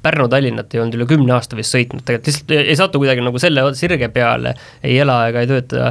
[0.00, 3.66] Pärnu-Tallinnat ei olnud üle kümne aasta vist sõitnud, tegelikult lihtsalt ei satu kuidagi nagu selle
[3.76, 5.90] sirge peale, ei ela ega ei tööta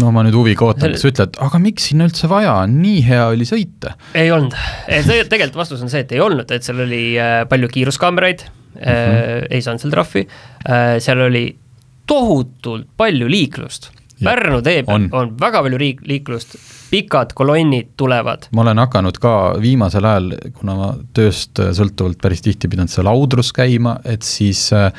[0.00, 3.04] no ma nüüd huviga ootan, kas sa ütled, aga miks sinna üldse vaja on, nii
[3.06, 3.94] hea oli sõita?
[4.18, 8.44] ei olnud, tegelikult vastus on see, et ei olnud, et seal oli äh, palju kiiruskaameraid
[8.46, 9.48] mm, -hmm.
[9.50, 10.26] ei saanud seal trahvi,
[10.66, 11.46] äh, seal oli
[12.10, 13.92] tohutult palju liiklust.
[14.20, 15.08] Pärnu tee peal on.
[15.16, 16.56] on väga palju riik, liiklust,
[16.90, 18.50] pikad kolonnid tulevad.
[18.52, 23.54] ma olen hakanud ka viimasel ajal, kuna ma tööst sõltuvalt päris tihti pidanud seal Audrus
[23.56, 24.90] käima, et siis äh,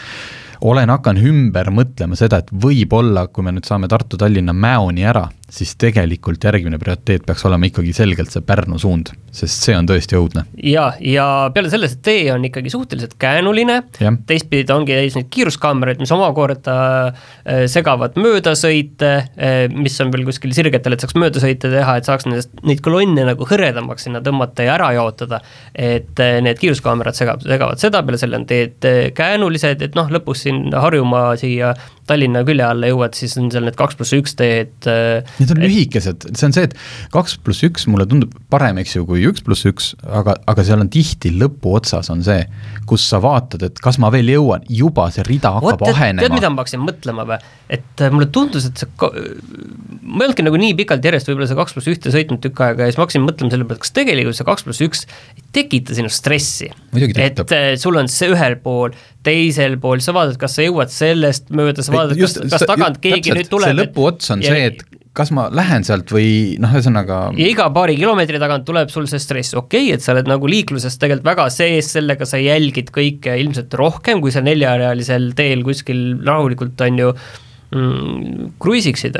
[0.62, 5.74] olen hakanud ümber mõtlema seda, et võib-olla, kui me nüüd saame Tartu-Tallinna Mäoni ära, siis
[5.80, 10.46] tegelikult järgmine prioriteet peaks olema ikkagi selgelt see Pärnu suund, sest see on tõesti õudne.
[10.64, 13.82] ja, ja peale selle, see tee on ikkagi suhteliselt käänuline,
[14.30, 16.76] teistpidi ta ongi täis neid kiiruskaameraid, mis omakorda
[17.10, 22.30] äh, segavad möödasõite, äh, mis on veel kuskil sirgetel, et saaks möödasõite teha, et saaks
[22.30, 25.42] nendest, neid kolonne nagu hõredamaks sinna tõmmata ja ära jaotada.
[25.76, 28.88] et äh, need kiiruskaamerad segavad, segavad seda, peale selle on teed
[29.18, 31.76] käänulised, et noh, lõpus siin Harjumaa siia
[32.12, 34.74] Tallinna külje alla jõuad, siis on seal need kaks pluss üks teed.
[34.89, 35.65] Äh, need on et...
[35.65, 36.76] lühikesed, see on see, et
[37.13, 40.84] kaks pluss üks mulle tundub parem, eks ju, kui üks pluss üks, aga, aga seal
[40.84, 42.43] on tihti lõpuotsas on see,
[42.89, 46.26] kus sa vaatad, et kas ma veel jõuan, juba see rida hakkab Oot, ahenema.
[46.26, 47.39] tead, mida ma hakkasin mõtlema või,
[47.71, 51.60] et äh, mulle tundus, et see, ma ei olnudki nagu nii pikalt järjest võib-olla see
[51.60, 54.38] kaks pluss ühte sõitnud tükk aega ja siis ma hakkasin mõtlema selle peale, kas tegelikult
[54.38, 55.06] see kaks pluss üks
[55.38, 56.69] ei tekita sinust stressi.
[56.95, 61.51] et äh, sul on see ühel pool, teisel pool, sa vaatad, kas sa jõuad sellest
[61.53, 63.69] mööda, sa vaatad, kas, kas tagant just, keegi täpselt, nüüd tuleb.
[63.69, 67.19] see lõpuots on ja, see, et kas ma lähen sealt või noh, ühesõnaga.
[67.36, 70.49] ja iga paari kilomeetri tagant tuleb sul see stress, okei okay,, et sa oled nagu
[70.49, 76.21] liikluses tegelikult väga sees, sellega sa jälgid kõike ilmselt rohkem, kui sa neljarealisel teel kuskil
[76.27, 77.12] rahulikult on ju
[77.75, 79.19] mm, kruiisiksid.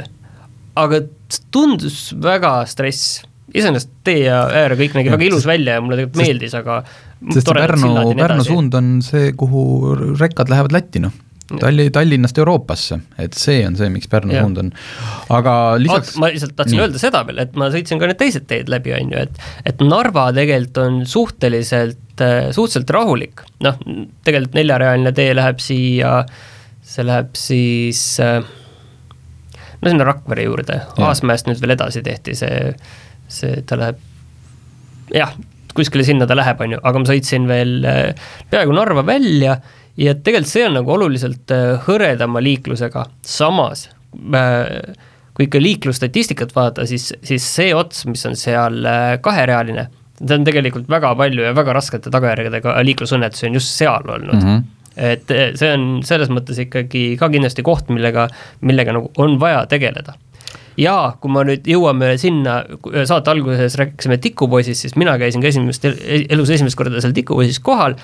[0.80, 1.04] aga
[1.52, 3.20] tundus väga stress,
[3.56, 6.78] iseenesest tee ja äär kõik nägi ja, väga ilus välja ja mulle tegelikult meeldis, aga
[7.34, 9.66] sest Pärnu, Pärnu suund on see, kuhu
[10.20, 11.14] rekkad lähevad Lätti, noh.
[11.60, 14.46] Talli, Tallinnast Euroopasse, et see on see, miks Pärnu ja.
[14.46, 14.70] suund on,
[15.36, 16.84] aga lisaks Oot, ma lihtsalt tahtsin nii.
[16.86, 19.84] öelda seda veel, et ma sõitsin ka need teised teed läbi, on ju, et et
[19.84, 23.84] Narva tegelikult on suhteliselt, äh, suhteliselt rahulik, noh,
[24.24, 26.22] tegelikult neljarealine tee läheb siia,
[26.88, 28.40] see läheb siis äh,
[29.82, 32.72] no sinna Rakvere juurde, Aasmäest nüüd veel edasi tehti see,
[33.32, 34.00] see, ta läheb
[35.16, 35.36] jah,
[35.76, 39.58] kuskile sinna ta läheb, on ju, aga ma sõitsin veel äh, peaaegu Narva välja
[40.00, 43.88] ja tegelikult see on nagu oluliselt äh, hõredama liiklusega, samas
[44.36, 44.68] äh,
[45.36, 48.84] kui ikka liiklusstatistikat vaadata, siis, siis see ots, mis on seal
[49.24, 49.88] kaherealine,
[50.20, 54.38] see on tegelikult väga palju ja väga raskete tagajärgedega liiklusõnnetusi on just seal olnud.
[54.38, 54.46] Mm.
[54.52, 54.70] -hmm
[55.02, 58.26] et see on selles mõttes ikkagi ka kindlasti koht, millega,
[58.60, 60.18] millega nagu on vaja tegeleda
[60.82, 62.62] ja kui ma nüüd jõuame sinna,
[63.06, 67.98] saate alguses rääkisime tikupoisist, siis mina käisin ka esimest, elus esimest korda seal tikupoisis kohal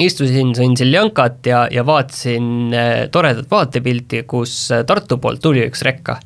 [0.00, 5.84] istusin, sõin seljankat ja, ja vaatasin äh, toredat vaatepilti, kus äh, Tartu poolt tuli üks
[5.84, 6.20] rekka.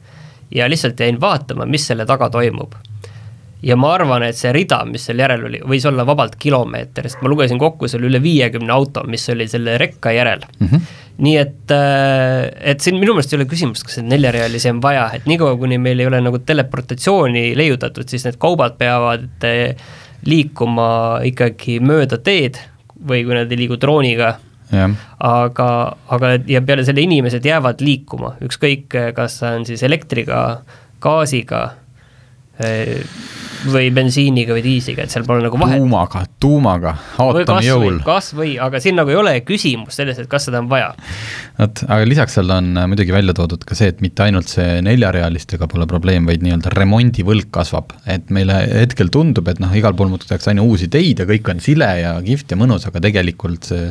[0.55, 2.77] ja lihtsalt jäin vaatama, mis selle taga toimub
[3.67, 7.23] ja ma arvan, et see rida, mis seal järel oli, võis olla vabalt kilomeeter, sest
[7.25, 10.67] ma lugesin kokku seal üle viiekümne auto, mis oli selle rekka järel mm.
[10.67, 10.95] -hmm.
[11.23, 15.07] Nii et, äh, et siin minu meelest ei ole küsimust, kas neid neljarealisi on vaja,
[15.17, 19.87] et niikaua, kuni meil ei ole nagu teleportatsiooni leiutatud, siis need kaubad peavad äh,
[20.27, 20.89] liikuma
[21.29, 22.61] ikkagi mööda teed
[22.97, 24.37] või kui nad ei liigu drooniga,
[25.23, 25.69] aga,
[26.11, 30.41] aga ja peale selle inimesed jäävad liikuma, ükskõik, kas see on siis elektriga,
[31.05, 31.61] gaasiga
[33.67, 35.81] või bensiiniga või diisliga, et seal pole nagu vahet.
[35.81, 36.93] tuumaga, tuumaga,
[37.23, 37.99] aatami jõul.
[38.05, 40.93] kas või, aga siin nagu ei ole küsimus selles, et kas seda on vaja.
[41.59, 44.81] vot, aga lisaks seal on äh, muidugi välja toodud ka see, et mitte ainult see
[44.87, 47.97] neljarealistega pole probleem, vaid nii-öelda remondivõlg kasvab.
[48.07, 51.63] et meile hetkel tundub, et noh, igal pool muudetakse aina uusi teid ja kõik on
[51.65, 53.91] sile ja kihvt ja mõnus, aga tegelikult see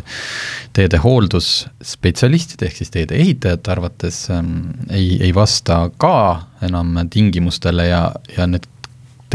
[0.75, 6.15] teede hooldusspetsialistide ehk siis teede ehitajate arvates ähm, ei, ei vasta ka
[6.62, 8.06] enam tingimustele ja,
[8.38, 8.68] ja need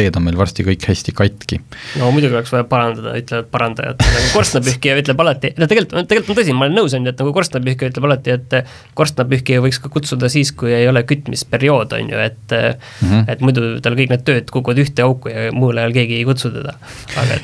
[0.00, 1.58] teed on meil varsti kõik hästi katki.
[1.98, 6.38] no muidugi oleks vaja parandada, ütlevad parandajad, nagu korstnapühkija ütleb alati, no tegelikult, tegelikult on
[6.38, 8.56] tõsi, ma olen nõus, on ju, et nagu korstnapühkija ütleb alati, et
[8.98, 13.26] korstnapühkija võiks ka kutsuda siis, kui ei ole kütmisperiood, on ju, et mm -hmm.
[13.34, 16.52] et muidu tal kõik need tööd kukuvad ühte auku ja muul ajal keegi ei kutsu
[16.54, 16.76] teda.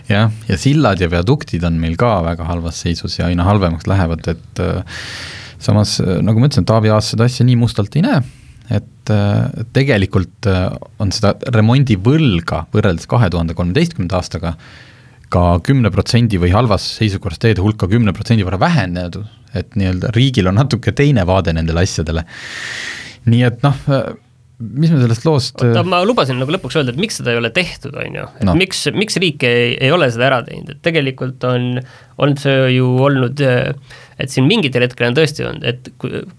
[0.09, 4.23] Jah, ja sillad ja viaduktid on meil ka väga halvas seisus ja aina halvemaks lähevad,
[4.29, 4.65] et
[5.59, 8.23] samas nagu ma ütlesin, Taavi Aas seda asja nii mustalt ei näe
[8.75, 9.15] et
[9.77, 10.67] tegelikult äh,
[11.03, 14.57] on seda remondivõlga võrreldes kahe tuhande kolmeteistkümnenda aastaga
[15.33, 19.19] ka kümne protsendi või halvas seisukorras teede hulka kümne protsendi võrra vähenenud,
[19.59, 22.23] et nii-öelda riigil on natuke teine vaade nendele asjadele.
[23.27, 23.81] nii et noh,
[24.57, 27.51] mis me sellest loost oota, ma lubasin nagu lõpuks öelda, et miks seda ei ole
[27.55, 28.55] tehtud, on ju, et no.
[28.57, 31.81] miks, miks riik ei, ei ole seda ära teinud, et tegelikult on,
[32.23, 35.91] on see ju olnud äh, et siin mingitel hetkel on tõesti olnud, et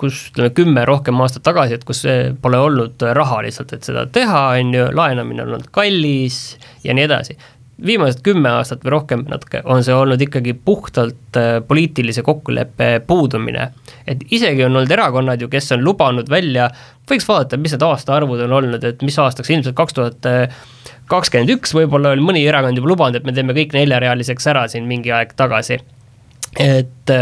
[0.01, 2.03] kus ütleme, kümme rohkem aastat tagasi, et kus
[2.41, 7.05] pole olnud raha lihtsalt, et seda teha, on ju, laenamine on olnud kallis ja nii
[7.09, 7.37] edasi
[7.85, 13.67] viimased kümme aastat või rohkem natuke on see olnud ikkagi puhtalt äh, poliitilise kokkuleppe puudumine.
[14.07, 16.71] et isegi on olnud erakonnad ju, kes on lubanud välja,
[17.09, 20.29] võiks vaadata, mis need aastaarvud on olnud, et mis aastaks, ilmselt kaks tuhat
[21.07, 24.89] kakskümmend üks võib-olla oli mõni erakond juba lubanud, et me teeme kõik neljarealiseks ära siin
[24.89, 25.77] mingi aeg tagasi
[26.57, 27.13] et,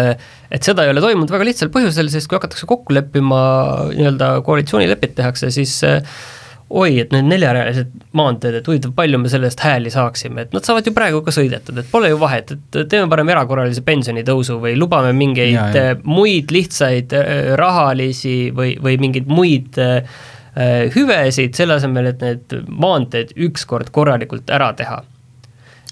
[0.56, 3.42] et seda ei ole toimunud väga lihtsal põhjusel, sest kui hakatakse kokku leppima,
[3.92, 5.82] nii-öelda koalitsioonilepet tehakse, siis
[6.70, 10.66] oi, et need neljarealised maanteed, et huvitav, palju me selle eest hääli saaksime, et nad
[10.66, 14.74] saavad ju praegu ka sõidetud, et pole ju vahet, et teeme parem erakorralise pensionitõusu või
[14.80, 15.98] lubame mingeid ja, ja.
[16.04, 20.24] muid lihtsaid äh, rahalisi või, või mingeid muid äh,
[20.96, 25.04] hüvesid, selle asemel, et need maanteed ükskord korralikult ära teha.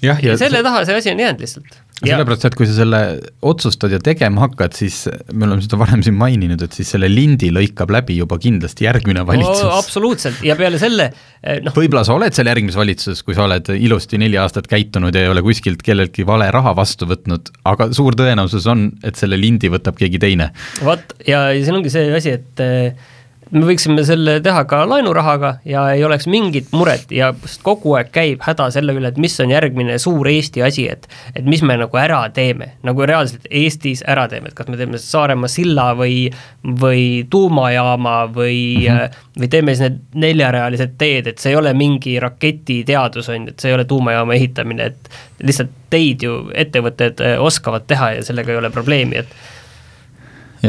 [0.04, 0.68] Ja, ja selle see...
[0.68, 3.00] taha see asi on jäänud lihtsalt sellepärast, et kui sa selle
[3.46, 7.50] otsustad ja tegema hakkad, siis me oleme seda varem siin maininud, et siis selle lindi
[7.54, 9.70] lõikab läbi juba kindlasti järgmine valitsus no,.
[9.78, 11.74] absoluutselt ja peale selle eh, noh.
[11.76, 15.32] võib-olla sa oled seal järgmises valitsuses, kui sa oled ilusti neli aastat käitunud ja ei
[15.32, 19.98] ole kuskilt kelleltki vale raha vastu võtnud, aga suur tõenäosus on, et selle lindi võtab
[20.00, 20.50] keegi teine.
[20.84, 23.12] vot, ja siin ongi see asi, et eh,
[23.54, 27.30] me võiksime selle teha ka laenurahaga ja ei oleks mingit muret ja
[27.66, 31.46] kogu aeg käib häda selle üle, et mis on järgmine suur Eesti asi, et et
[31.46, 35.50] mis me nagu ära teeme, nagu reaalselt Eestis ära teeme, et kas me teeme Saaremaa
[35.50, 36.26] silla või
[36.64, 39.24] või tuumajaama või mm, -hmm.
[39.40, 43.60] või teeme siis need neljarealised teed, et see ei ole mingi raketiteadus, on ju, et
[43.60, 45.10] see ei ole tuumajaama ehitamine, et
[45.42, 49.53] lihtsalt teid ju ettevõtted äh, oskavad teha ja sellega ei ole probleemi, et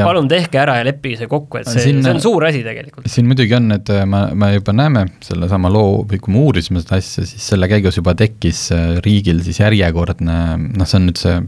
[0.04, 3.08] palun tehke ära ja leppige see kokku, et see, see on suur asi tegelikult.
[3.12, 6.84] siin muidugi on, et äh, me, me juba näeme sellesama loo, või kui me uurisime
[6.84, 10.38] seda asja, siis selle käigus juba tekkis äh, riigil siis järjekordne,
[10.76, 11.40] noh, see on nüüd see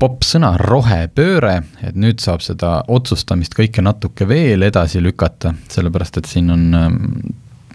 [0.00, 6.28] popp sõna rohepööre, et nüüd saab seda otsustamist kõike natuke veel edasi lükata, sellepärast et
[6.28, 7.00] siin on ähm,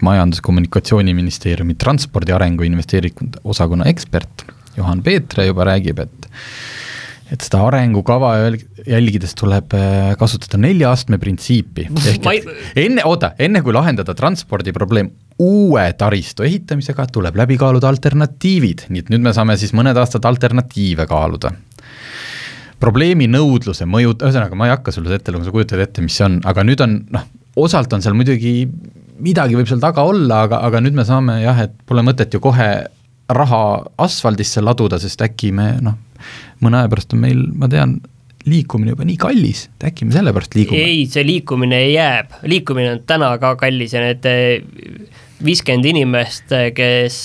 [0.04, 6.30] majandus-kommunikatsiooniministeeriumi transpordi arengu investeeringute osakonna ekspert Juhan Peetre juba räägib, et
[7.30, 8.32] et seda arengukava
[8.88, 11.86] jälgides tuleb äh, kasutada nelja astme printsiipi.
[12.12, 18.86] ehk et enne, oota, enne kui lahendada transpordiprobleem uue taristu ehitamisega, tuleb läbi kaaluda alternatiivid,
[18.90, 21.52] nii et nüüd me saame siis mõned aastad alternatiive kaaluda.
[22.80, 26.24] probleemi nõudluse mõjud, ühesõnaga ma ei hakka sulle ette lugema, sa kujutad ette, mis see
[26.24, 27.26] on, aga nüüd on noh,
[27.60, 28.64] osalt on seal muidugi,
[29.20, 32.40] midagi võib seal taga olla, aga, aga nüüd me saame jah, et pole mõtet ju
[32.40, 32.70] kohe
[33.30, 33.60] raha
[34.00, 35.98] asfaldisse laduda, sest äkki me noh,
[36.64, 37.98] mõne aja pärast on meil, ma tean,
[38.48, 40.80] liikumine juba nii kallis, et äkki me sellepärast liigume?
[40.80, 44.30] ei, see liikumine jääb, liikumine on täna ka kallis ja need
[45.44, 47.16] viiskümmend inimest, kes,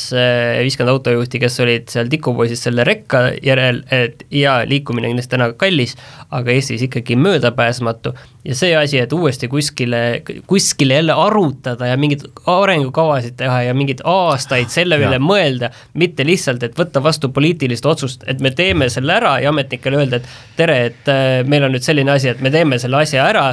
[0.63, 5.95] viiskümmend autojuhti, kes olid seal tikupoisis selle rekka järel, et ja liikumine kindlasti täna kallis,
[6.35, 8.13] aga Eestis ikkagi möödapääsmatu
[8.45, 10.01] ja see asi, et uuesti kuskile,
[10.47, 16.63] kuskile jälle arutada ja mingeid arengukavasid teha ja mingeid aastaid selle üle mõelda, mitte lihtsalt,
[16.63, 20.79] et võtta vastu poliitilist otsust, et me teeme selle ära ja ametnikele öelda, et tere,
[20.91, 23.49] et äh, meil on nüüd selline asi, et me teeme selle asja ära,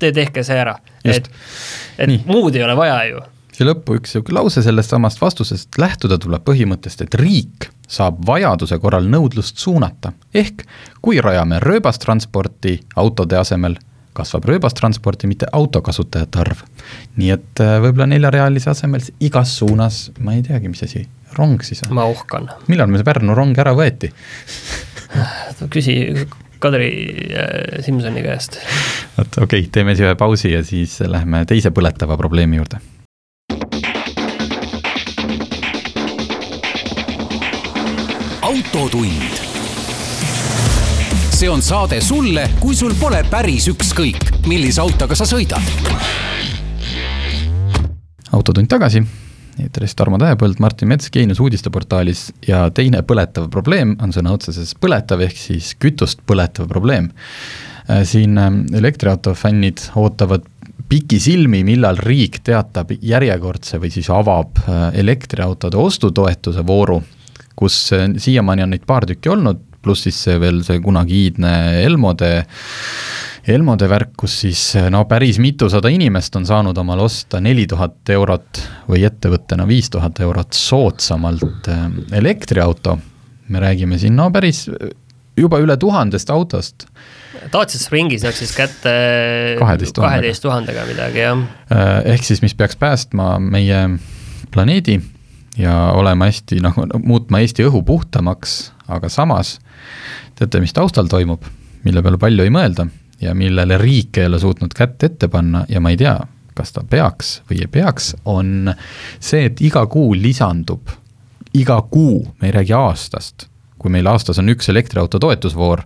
[0.00, 0.78] te tehke see ära.
[1.04, 1.28] et,
[1.98, 2.24] et Nii.
[2.30, 3.20] muud ei ole vaja ju
[3.60, 8.78] siia lõppu üks niisugune lause sellest samast vastusest, lähtuda tuleb põhimõttest, et riik saab vajaduse
[8.80, 10.14] korral nõudlust suunata.
[10.32, 10.64] ehk
[11.04, 13.76] kui rajame rööbastransporti autode asemel,
[14.16, 16.62] kasvab rööbastransporti, mitte autokasutajate arv.
[17.16, 21.04] nii et äh, võib-olla neljarealise asemel igas suunas, ma ei teagi, mis asi,
[21.36, 21.92] rong siis on?
[21.94, 22.48] ma ohkan.
[22.68, 24.08] millal meil see Pärnu rong ära võeti
[25.74, 25.98] küsi
[26.60, 26.88] Kadri
[27.36, 28.56] äh, Simsoni käest.
[29.18, 32.80] vot okei okay,, teeme siis ühe pausi ja siis lähme teise põletava probleemi juurde
[38.70, 39.34] autotund.
[41.30, 45.64] see on saade sulle, kui sul pole päris ükskõik, millise autoga sa sõidad.
[48.32, 49.02] autotund tagasi,
[49.58, 55.24] eetris Tarmo Tähepõld, Martin Mets Geenius uudisteportaalis ja teine põletav probleem on sõna otseses põletav,
[55.26, 57.10] ehk siis kütust põletav probleem.
[57.90, 60.46] Äh, siin ähm, elektriauto fännid ootavad
[60.88, 67.02] pikisilmi, millal riik teatab järjekordse või siis avab äh, elektriautode ostutoetuse vooru
[67.60, 71.52] kus siiamaani on neid paar tükki olnud, pluss siis see veel see kunagi iidne
[71.84, 72.30] Elmode
[73.50, 78.60] Elmode värk, kus siis no päris mitusada inimest on saanud omale osta neli tuhat eurot
[78.90, 81.86] või ettevõttena viis tuhat eurot soodsamalt äh,
[82.20, 82.98] elektriauto.
[83.48, 84.68] me räägime siin no päris
[85.36, 86.86] juba üle tuhandest autost.
[87.52, 88.92] Dacias ringis läks siis kätte
[89.58, 91.40] kaheteist tuhandega midagi, jah.
[92.04, 93.86] Ehk siis, mis peaks päästma meie
[94.52, 94.98] planeedi
[95.60, 99.58] ja olema hästi noh, muutma Eesti õhu puhtamaks, aga samas
[100.38, 101.44] teate, mis taustal toimub,
[101.84, 102.86] mille peale palju ei mõelda
[103.20, 106.16] ja millele riik ei ole suutnud kätt ette panna ja ma ei tea,
[106.56, 108.72] kas ta peaks või ei peaks, on
[109.18, 110.92] see, et iga kuu lisandub,
[111.56, 113.48] iga kuu, me ei räägi aastast,
[113.80, 115.84] kui meil aastas on üks elektriauto toetusvoor,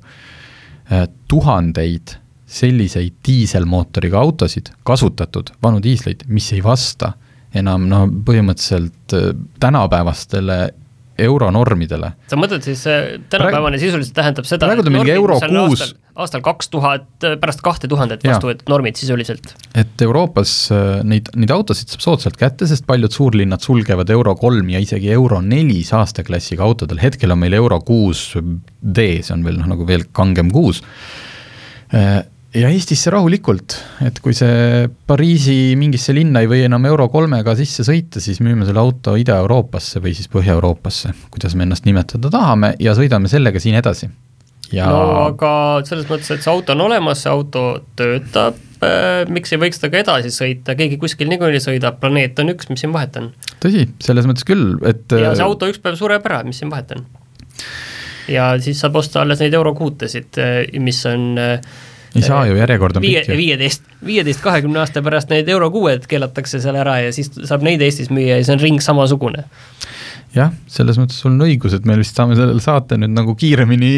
[0.90, 7.14] eh, tuhandeid selliseid diiselmootoriga autosid, kasutatud vanu diisleid, mis ei vasta
[7.58, 10.58] enam noh, põhimõtteliselt äh, tänapäevastele
[11.24, 12.08] euronormidele.
[12.26, 16.70] sa mõtled siis, äh, tänapäevane sisuliselt tähendab seda, praegu ta mingi euro kuus aastal kaks
[16.72, 19.54] tuhat, äh, pärast kahte tuhandet vastu võetud normid sisuliselt.
[19.78, 20.56] et Euroopas
[21.06, 25.40] neid, neid autosid saab soodsalt kätte, sest paljud suurlinnad sulgevad euro kolm ja isegi euro
[25.42, 30.08] neli saasteklassiga autodel, hetkel on meil euro kuus D, see on veel noh, nagu veel
[30.12, 30.82] kangem kuus
[32.54, 37.86] ja Eestisse rahulikult, et kui see Pariisi mingisse linna ei või enam Euro kolmega sisse
[37.86, 42.94] sõita, siis müüme selle auto Ida-Euroopasse või siis Põhja-Euroopasse, kuidas me ennast nimetada tahame, ja
[42.96, 44.10] sõidame sellega siin edasi.
[44.74, 44.86] Ja...
[44.90, 45.50] no aga
[45.86, 47.64] selles mõttes, et see auto on olemas, see auto
[47.98, 52.54] töötab, äh, miks ei võiks ta ka edasi sõita, keegi kuskil niikuinii sõidab, planeet on
[52.54, 53.32] üks, mis siin vahet on?
[53.62, 56.72] tõsi, selles mõttes küll, et ja see äh, auto üks päev sureb ära, mis siin
[56.72, 57.04] vahet on?
[58.30, 61.74] ja siis saab osta alles neid Euro kuutesid, äh, mis on äh,
[62.14, 63.38] ei saa ju, järjekord on viie, pikk ju.
[63.40, 67.82] viieteist, viieteist, kahekümne aasta pärast need euro kuued keelatakse seal ära ja siis saab neid
[67.82, 69.44] Eestis müüa ja see on ring samasugune.
[70.34, 73.94] jah, selles mõttes sul on õigus, et me vist saame sellele saate nüüd nagu kiiremini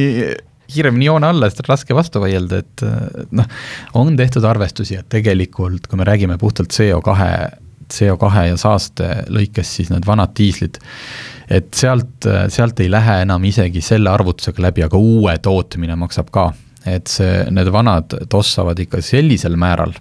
[0.67, 2.83] kiiremini joone alla, sest on raske vastu vaielda, et
[3.39, 3.47] noh,
[4.01, 7.15] on tehtud arvestusi, et tegelikult kui me räägime puhtalt CO2,
[7.93, 10.81] CO2 ja saaste lõikes, siis need vanad diislid,
[11.47, 16.51] et sealt, sealt ei lähe enam isegi selle arvutusega läbi, aga uue tootmine maksab ka
[16.87, 19.95] et see, need vanad tossavad ikka sellisel määral,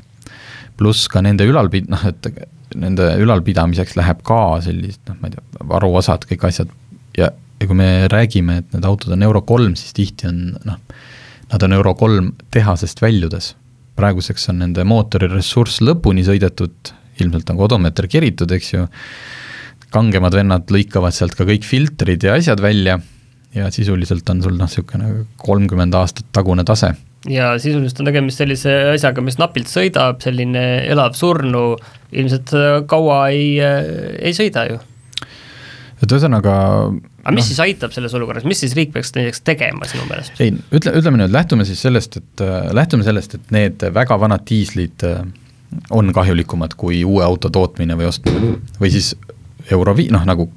[0.78, 2.30] pluss ka nende ülalpid-, noh, et
[2.76, 6.72] nende ülalpidamiseks läheb ka sellist, noh, ma ei tea, varuosad, kõik asjad.
[7.18, 10.82] Ja, ja kui me räägime, et need autod on Euro kolm, siis tihti on noh,
[11.54, 13.56] nad on Euro kolm tehasest väljudes.
[13.96, 16.92] praeguseks on nende mootori ressurss lõpuni sõidetud,
[17.24, 18.88] ilmselt on ka odomeeter keritud, eks ju,
[19.96, 22.98] kangemad vennad lõikavad sealt ka kõik filtrid ja asjad välja
[23.56, 26.94] ja sisuliselt on sul noh, niisugune kolmkümmend aastat tagune tase.
[27.30, 31.66] ja sisuliselt on tegemist sellise asjaga, mis napilt sõidab, selline elav surnu,
[32.14, 32.54] ilmselt
[32.92, 34.80] kaua ei, ei sõida ju.
[36.02, 36.56] et ühesõnaga
[37.26, 40.38] aga mis no, siis aitab selles olukorras, mis siis riik peaks näiteks tegema sinu meelest?
[40.44, 42.46] ei, ütle, ütleme nüüd, lähtume siis sellest, et
[42.76, 45.08] lähtume sellest, et need väga vanad diislid
[45.96, 49.16] on kahjulikumad kui uue auto tootmine või ostmine või siis
[49.74, 50.48] euro vi-, noh nagu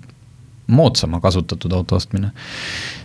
[0.68, 2.30] moodsama kasutatud auto ostmine,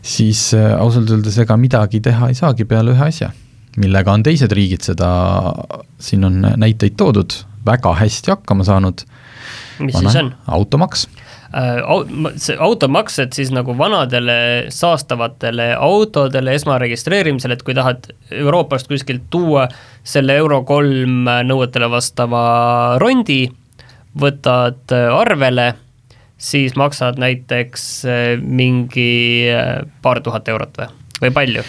[0.01, 3.31] siis äh, ausalt öeldes ega midagi teha ei saagi peale ühe asja,
[3.79, 5.09] millega on teised riigid seda,
[6.03, 7.35] siin on näiteid toodud,
[7.65, 9.05] väga hästi hakkama saanud.
[9.79, 10.33] mis Vana, siis on?
[10.47, 11.07] automaks
[11.55, 14.35] äh, see automaks, et siis nagu vanadele
[14.73, 19.69] saastavatele autodele esmaregistreerimisel, et kui tahad Euroopast kuskilt tuua
[20.03, 22.43] selle Euro kolm nõuetele vastava
[22.99, 23.45] rondi,
[24.19, 25.71] võtad arvele,
[26.43, 27.87] siis maksad näiteks
[28.43, 29.09] mingi
[30.03, 30.89] paar tuhat eurot või,
[31.21, 31.65] või palju?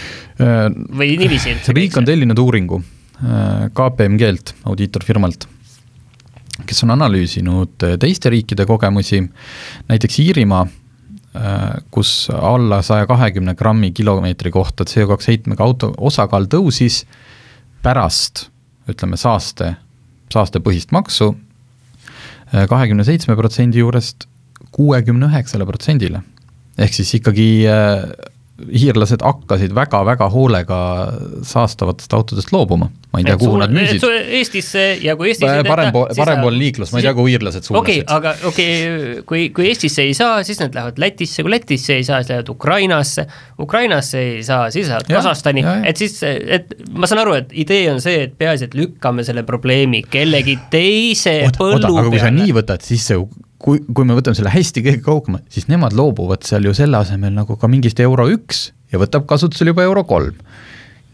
[0.98, 1.54] või niiviisi?
[1.76, 2.82] riik on tellinud uuringu
[3.78, 5.46] KPMG-lt, audiitorfirmalt
[6.62, 9.22] kes on analüüsinud äh, teiste riikide kogemusi,
[9.88, 10.66] näiteks Iirimaa,
[11.36, 17.02] äh, kus alla saja kahekümne grammi kilomeetri kohta CO2 heitmega auto osakaal tõusis
[17.82, 18.48] pärast
[18.88, 19.74] ütleme, saaste,
[20.32, 24.28] saastepõhist maksu äh, kahekümne seitsme protsendi juurest
[24.74, 26.22] kuuekümne üheksale protsendile.
[26.78, 27.48] ehk siis ikkagi
[28.54, 30.76] hiirlased hakkasid väga-väga hoolega
[31.46, 32.86] saastavatest autodest loobuma.
[33.12, 34.02] ma ei tea, kuhu nad müüsid.
[34.38, 37.82] Eestisse ja kui Eestis ei parempool, parempoolne liiklus, ma ei tea, kuhu hiirlased suunasid.
[37.82, 41.54] okei okay,, aga okei okay,, kui, kui Eestisse ei saa, siis nad lähevad Lätisse, kui
[41.54, 43.26] Lätisse ei saa, siis lähevad Ukrainasse,
[43.66, 47.98] Ukrainasse ei saa, siis lähevad Kasahstani, et siis, et ma saan aru, et idee on
[48.02, 52.30] see, et peaasi, et lükkame selle probleemi kellegi teise oota, põllu oota, aga kui sa
[52.34, 53.18] nii võtad, siis see
[53.64, 57.32] kui, kui me võtame selle hästi kõige kaugema, siis nemad loobuvad seal ju selle asemel
[57.34, 60.36] nagu ka mingist euro üks ja võtab kasutusele juba euro kolm.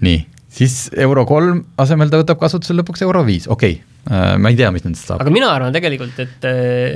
[0.05, 4.51] nii, siis euro kolm asemel ta võtab kasutusele lõpuks euro viis, okei okay äh, ma
[4.51, 5.23] ei tea, mis nendest saab.
[5.23, 6.49] aga mina arvan tegelikult, et,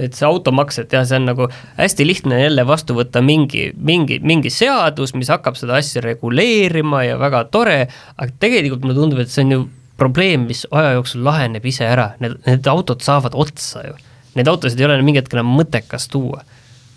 [0.09, 1.49] et see automaks, et jah, see on nagu
[1.79, 7.21] hästi lihtne jälle vastu võtta mingi, mingi, mingi seadus, mis hakkab seda asja reguleerima ja
[7.21, 7.85] väga tore,
[8.17, 9.63] aga tegelikult mulle tundub, et see on ju
[10.01, 13.95] probleem, mis aja jooksul laheneb ise ära, need, need autod saavad otsa ju
[14.39, 16.45] neid autosid ei ole mingi hetk enam mõttekas tuua.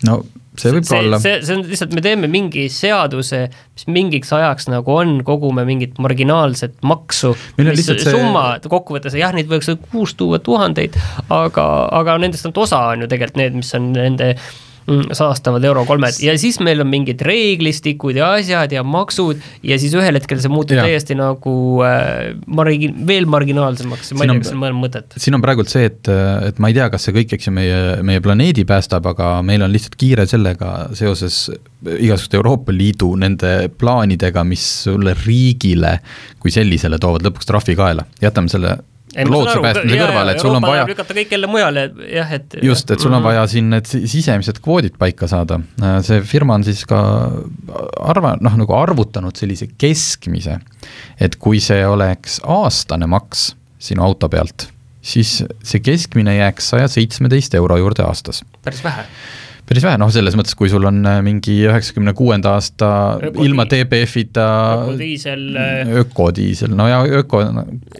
[0.08, 0.20] no
[0.58, 1.18] see võib see, olla.
[1.22, 3.44] see, see on lihtsalt, me teeme mingi seaduse,
[3.78, 7.98] mis mingiks ajaks nagu on, kogume mingit marginaalset maksu, mis see...
[8.06, 10.98] summa kokkuvõttes, jah, neid võiks kuus tuua tuhandeid,
[11.34, 11.66] aga,
[12.00, 14.48] aga nendest ainult osa on ju tegelikult need, mis on nende äh,
[15.12, 19.94] saastavad Euro kolmed ja siis meil on mingid reeglistikud ja asjad ja maksud ja siis
[19.98, 20.86] ühel hetkel see muutub ja.
[20.86, 25.18] täiesti nagu äh, margi-, veel marginaalsemaks, ma ei tea, kas on mõelnud mõtet.
[25.20, 26.10] siin on praegult see, et,
[26.48, 29.64] et ma ei tea, kas see kõik, eks ju, meie, meie planeedi päästab, aga meil
[29.66, 31.46] on lihtsalt kiire sellega seoses
[31.84, 35.98] igasuguste Euroopa Liidu nende plaanidega, mis sulle riigile
[36.40, 38.78] kui sellisele toovad lõpuks trahvi kaela, jätame selle
[39.28, 43.00] looduse päästmise kõrvale, et sul on vaja lükata kõik jälle mujale, jah, et just, et
[43.00, 43.28] sul on mhm.
[43.30, 45.60] vaja siin need sisemised kvoodid paika saada.
[46.06, 47.00] see firma on siis ka
[48.00, 50.58] arva-, noh, nagu arvutanud sellise keskmise,
[51.20, 53.52] et kui see oleks aastane maks
[53.82, 54.68] sinu auto pealt,
[55.02, 58.44] siis see keskmine jääks saja seitsmeteist euro juurde aastas.
[58.64, 59.06] päris vähe
[59.68, 62.88] päris vähe, noh, selles mõttes, kui sul on äh, mingi üheksakümne kuuenda aasta
[63.18, 64.46] ökodiisel, ilma DPF-ita
[64.86, 67.42] ökodiisel, äh, ökodiisel, no ja öko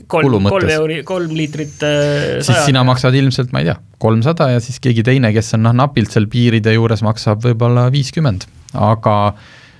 [0.08, 0.56] kulu mõttes.
[0.56, 4.80] kolm euri, kolm liitrit äh, siis sina maksad ilmselt, ma ei tea, kolmsada ja siis
[4.84, 8.48] keegi teine, kes on noh, napilt seal piiride juures, maksab võib-olla viiskümmend,
[8.88, 9.18] aga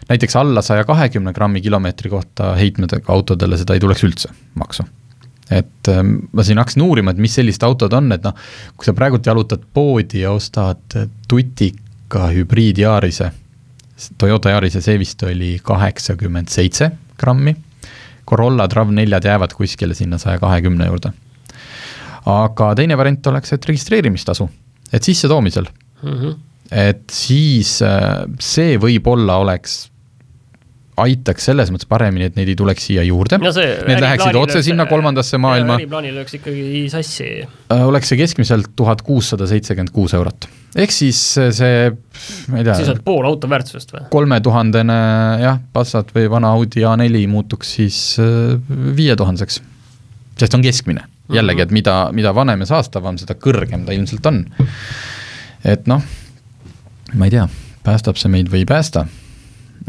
[0.09, 4.85] näiteks alla saja kahekümne grammi kilomeetri kohta heitmedega autodele seda ei tuleks üldse maksu
[5.51, 8.35] et ähm, ma siin hakkasin uurima, et mis sellised autod on, et noh,
[8.77, 10.97] kui sa praegult jalutad poodi ja ostad
[11.29, 13.31] tutika hübriid Yarise,
[14.19, 17.57] Toyota Yarise, see vist oli kaheksakümmend seitse grammi,
[18.29, 21.13] Corolla Trav4-d jäävad kuskile sinna saja kahekümne juurde.
[22.29, 24.49] aga teine variant oleks, et registreerimistasu,
[24.93, 25.65] et sissetoomisel
[26.03, 26.13] mm.
[26.13, 26.35] -hmm.
[26.71, 29.89] et siis äh, see võib-olla oleks
[31.03, 33.51] aitaks selles mõttes paremini, et neid ei tuleks siia juurde no.
[33.53, 35.79] Need läheksid otse sinna kolmandasse maailma.
[35.79, 37.29] äriplaanil lööks ikkagi sassi.
[37.45, 40.49] Äh, oleks see keskmiselt tuhat kuussada seitsekümmend kuus eurot.
[40.79, 41.91] ehk siis see,
[42.53, 42.79] ma ei tea.
[42.81, 44.05] siis on pool auto väärtusest või?
[44.13, 44.99] kolmetuhandene
[45.43, 48.59] jah, Passat või vana Audi A4 muutuks siis äh,
[48.97, 49.63] viietuhandeseks.
[50.39, 54.45] sest on keskmine, jällegi, et mida, mida vanem ja saastavam, seda kõrgem ta ilmselt on.
[55.65, 56.05] et noh,
[57.15, 57.49] ma ei tea,
[57.87, 59.07] päästab see meid või ei päästa,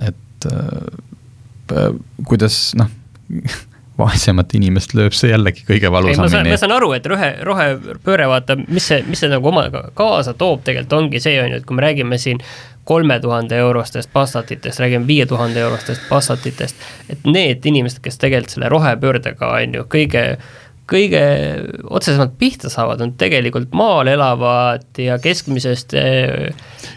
[0.06, 1.92] et et äh, äh,
[2.28, 2.90] kuidas noh,
[4.00, 6.54] vaesemat inimest lööb see jällegi kõige valusamini.
[6.54, 10.64] ma saan aru, et rohe, rohepööre, vaata, mis see, mis see nagu omaga kaasa toob,
[10.68, 12.40] tegelikult ongi see, on ju, et kui me räägime siin
[12.90, 18.72] kolme tuhande eurostest Passatitest, räägime viie tuhande eurostest Passatitest, et need inimesed, kes tegelikult selle
[18.72, 20.26] rohepöördega, on ju, kõige
[20.90, 21.22] kõige
[21.86, 26.48] otsesemalt pihta saavad, on tegelikult maal elavad ja keskmisest äh,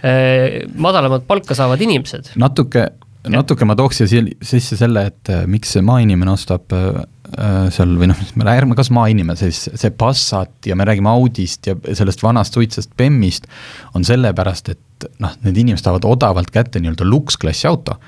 [0.00, 2.32] äh, madalamat palka saavad inimesed.
[2.40, 2.88] natuke
[3.30, 7.02] natuke ma tooks siia sisse selle, et äh, miks see maainimene ostab äh,
[7.36, 11.76] äh, seal või noh, ärme kas maainimene, siis see Passat ja me räägime Audist ja
[11.86, 13.46] sellest vanast suitsest Bemmist,
[13.94, 17.98] on sellepärast, et noh, need inimesed saavad odavalt kätte nii-öelda luksklassi auto.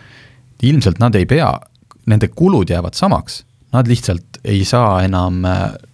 [0.64, 1.50] ilmselt nad ei pea,
[2.08, 3.42] nende kulud jäävad samaks,
[3.74, 5.42] nad lihtsalt ei saa enam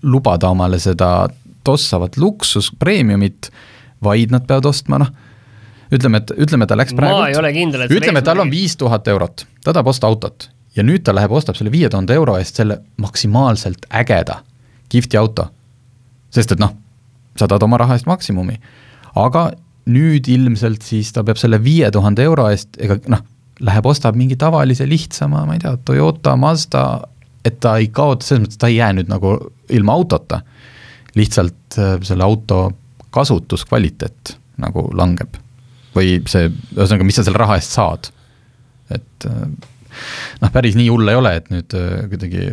[0.03, 1.29] lubada omale seda
[1.65, 3.51] tossavat luksus, premiumit,
[4.05, 5.11] vaid nad peavad ostma noh,
[5.93, 8.77] ütleme, et, ütleme, ta läks praegu ma ei ole kindel, et ütleme, tal on viis
[8.81, 12.37] tuhat eurot, ta tahab osta autot ja nüüd ta läheb, ostab selle viie tuhande euro
[12.39, 14.41] eest selle maksimaalselt ägeda,
[14.93, 15.49] kihvti auto.
[16.31, 16.77] sest et noh,
[17.37, 18.61] sa tahad oma raha eest maksimumi.
[19.15, 19.51] aga
[19.91, 23.25] nüüd ilmselt siis ta peab selle viie tuhande euro eest, ega noh,
[23.61, 26.85] läheb ostab mingi tavalise lihtsama, ma ei tea, Toyota, Mazda,
[27.45, 29.37] et ta ei kaota, selles mõttes ta ei jää nüüd nagu
[29.69, 30.43] ilma autota.
[31.15, 32.73] lihtsalt äh, selle auto
[33.11, 35.35] kasutuskvaliteet nagu langeb.
[35.97, 38.11] Või see, ühesõnaga, mis sa selle raha eest saad.
[38.91, 39.45] et äh,
[40.41, 42.49] noh, päris nii hull ei ole, et nüüd äh, kuidagi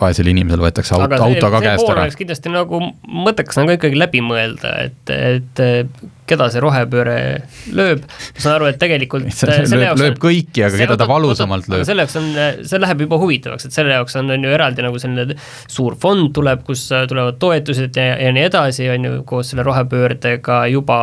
[0.00, 2.06] vaesel inimesel võetakse auto, auto ka käest ära.
[2.22, 2.82] kindlasti nagu
[3.26, 5.64] mõttekas on ka ikkagi läbi mõelda, et, et
[6.28, 7.18] keda see rohepööre
[7.76, 11.86] lööb, ma saan aru, et tegelikult selle jaoks lööb kõiki, aga keda ta valusamalt lööb.
[11.88, 12.30] selle jaoks on,
[12.68, 16.32] see läheb juba huvitavaks, et selle jaoks on, on ju eraldi nagu selline suur fond
[16.36, 20.98] tuleb, kus tulevad toetused ja, ja nii edasi, on ju, koos selle rohepöördega juba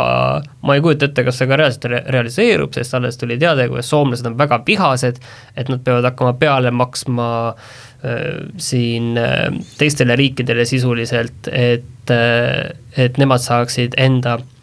[0.65, 3.89] ma ei kujuta ette, kas see ka reaalselt re realiseerub, sest alles tuli teade, kuidas
[3.91, 5.21] soomlased on väga vihased,
[5.55, 9.47] et nad peavad hakkama peale maksma äh, siin äh,
[9.79, 14.54] teistele riikidele sisuliselt, et äh,, et nemad saaksid enda Äh,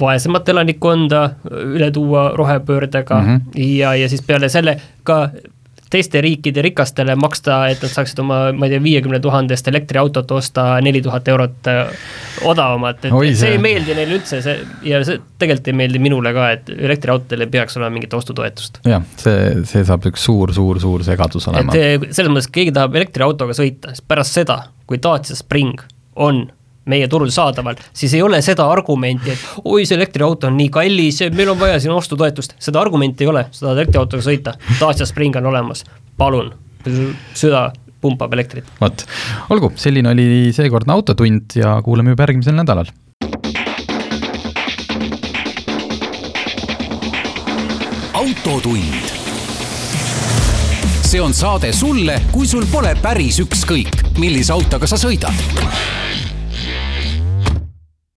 [0.00, 3.66] vaesemat elanikkonda üle tuua rohepöördega mm -hmm.
[3.78, 5.28] ja, ja siis peale selle ka
[5.92, 10.64] teiste riikide rikastele maksta, et nad saaksid oma, ma ei tea, viiekümne tuhandest elektriautot osta
[10.84, 12.06] neli tuhat eurot äh,
[12.48, 13.52] odavamat, et Oi, see.
[13.52, 14.56] ei meeldi neile üldse, see
[14.88, 18.80] ja see tegelikult ei meeldi minule ka, et elektriautodel ei peaks olema mingit ostutoetust.
[18.88, 19.36] jah, see,
[19.68, 21.76] see saab üks suur, suur, suur segadus olema.
[21.76, 25.84] et selles mõttes, keegi tahab elektriautoga sõita, siis pärast seda, kui Dacia Spring
[26.16, 26.46] on
[26.90, 31.20] meie turul saadaval, siis ei ole seda argumenti, et oi, see elektriauto on nii kallis,
[31.36, 35.38] meil on vaja siin ostutoetust, seda argumenti ei ole, sa tahad elektriautoga sõita, Dacia Spring
[35.38, 35.84] on olemas,
[36.18, 36.52] palun,
[37.38, 37.68] süda
[38.02, 38.66] pumpab elektrit.
[38.80, 39.06] vot,
[39.54, 42.90] olgu, selline oli seekordne Autotund ja kuulame juba järgmisel nädalal.
[48.22, 49.10] autotund.
[51.02, 56.11] see on saade sulle, kui sul pole päris ükskõik, millise autoga sa sõidad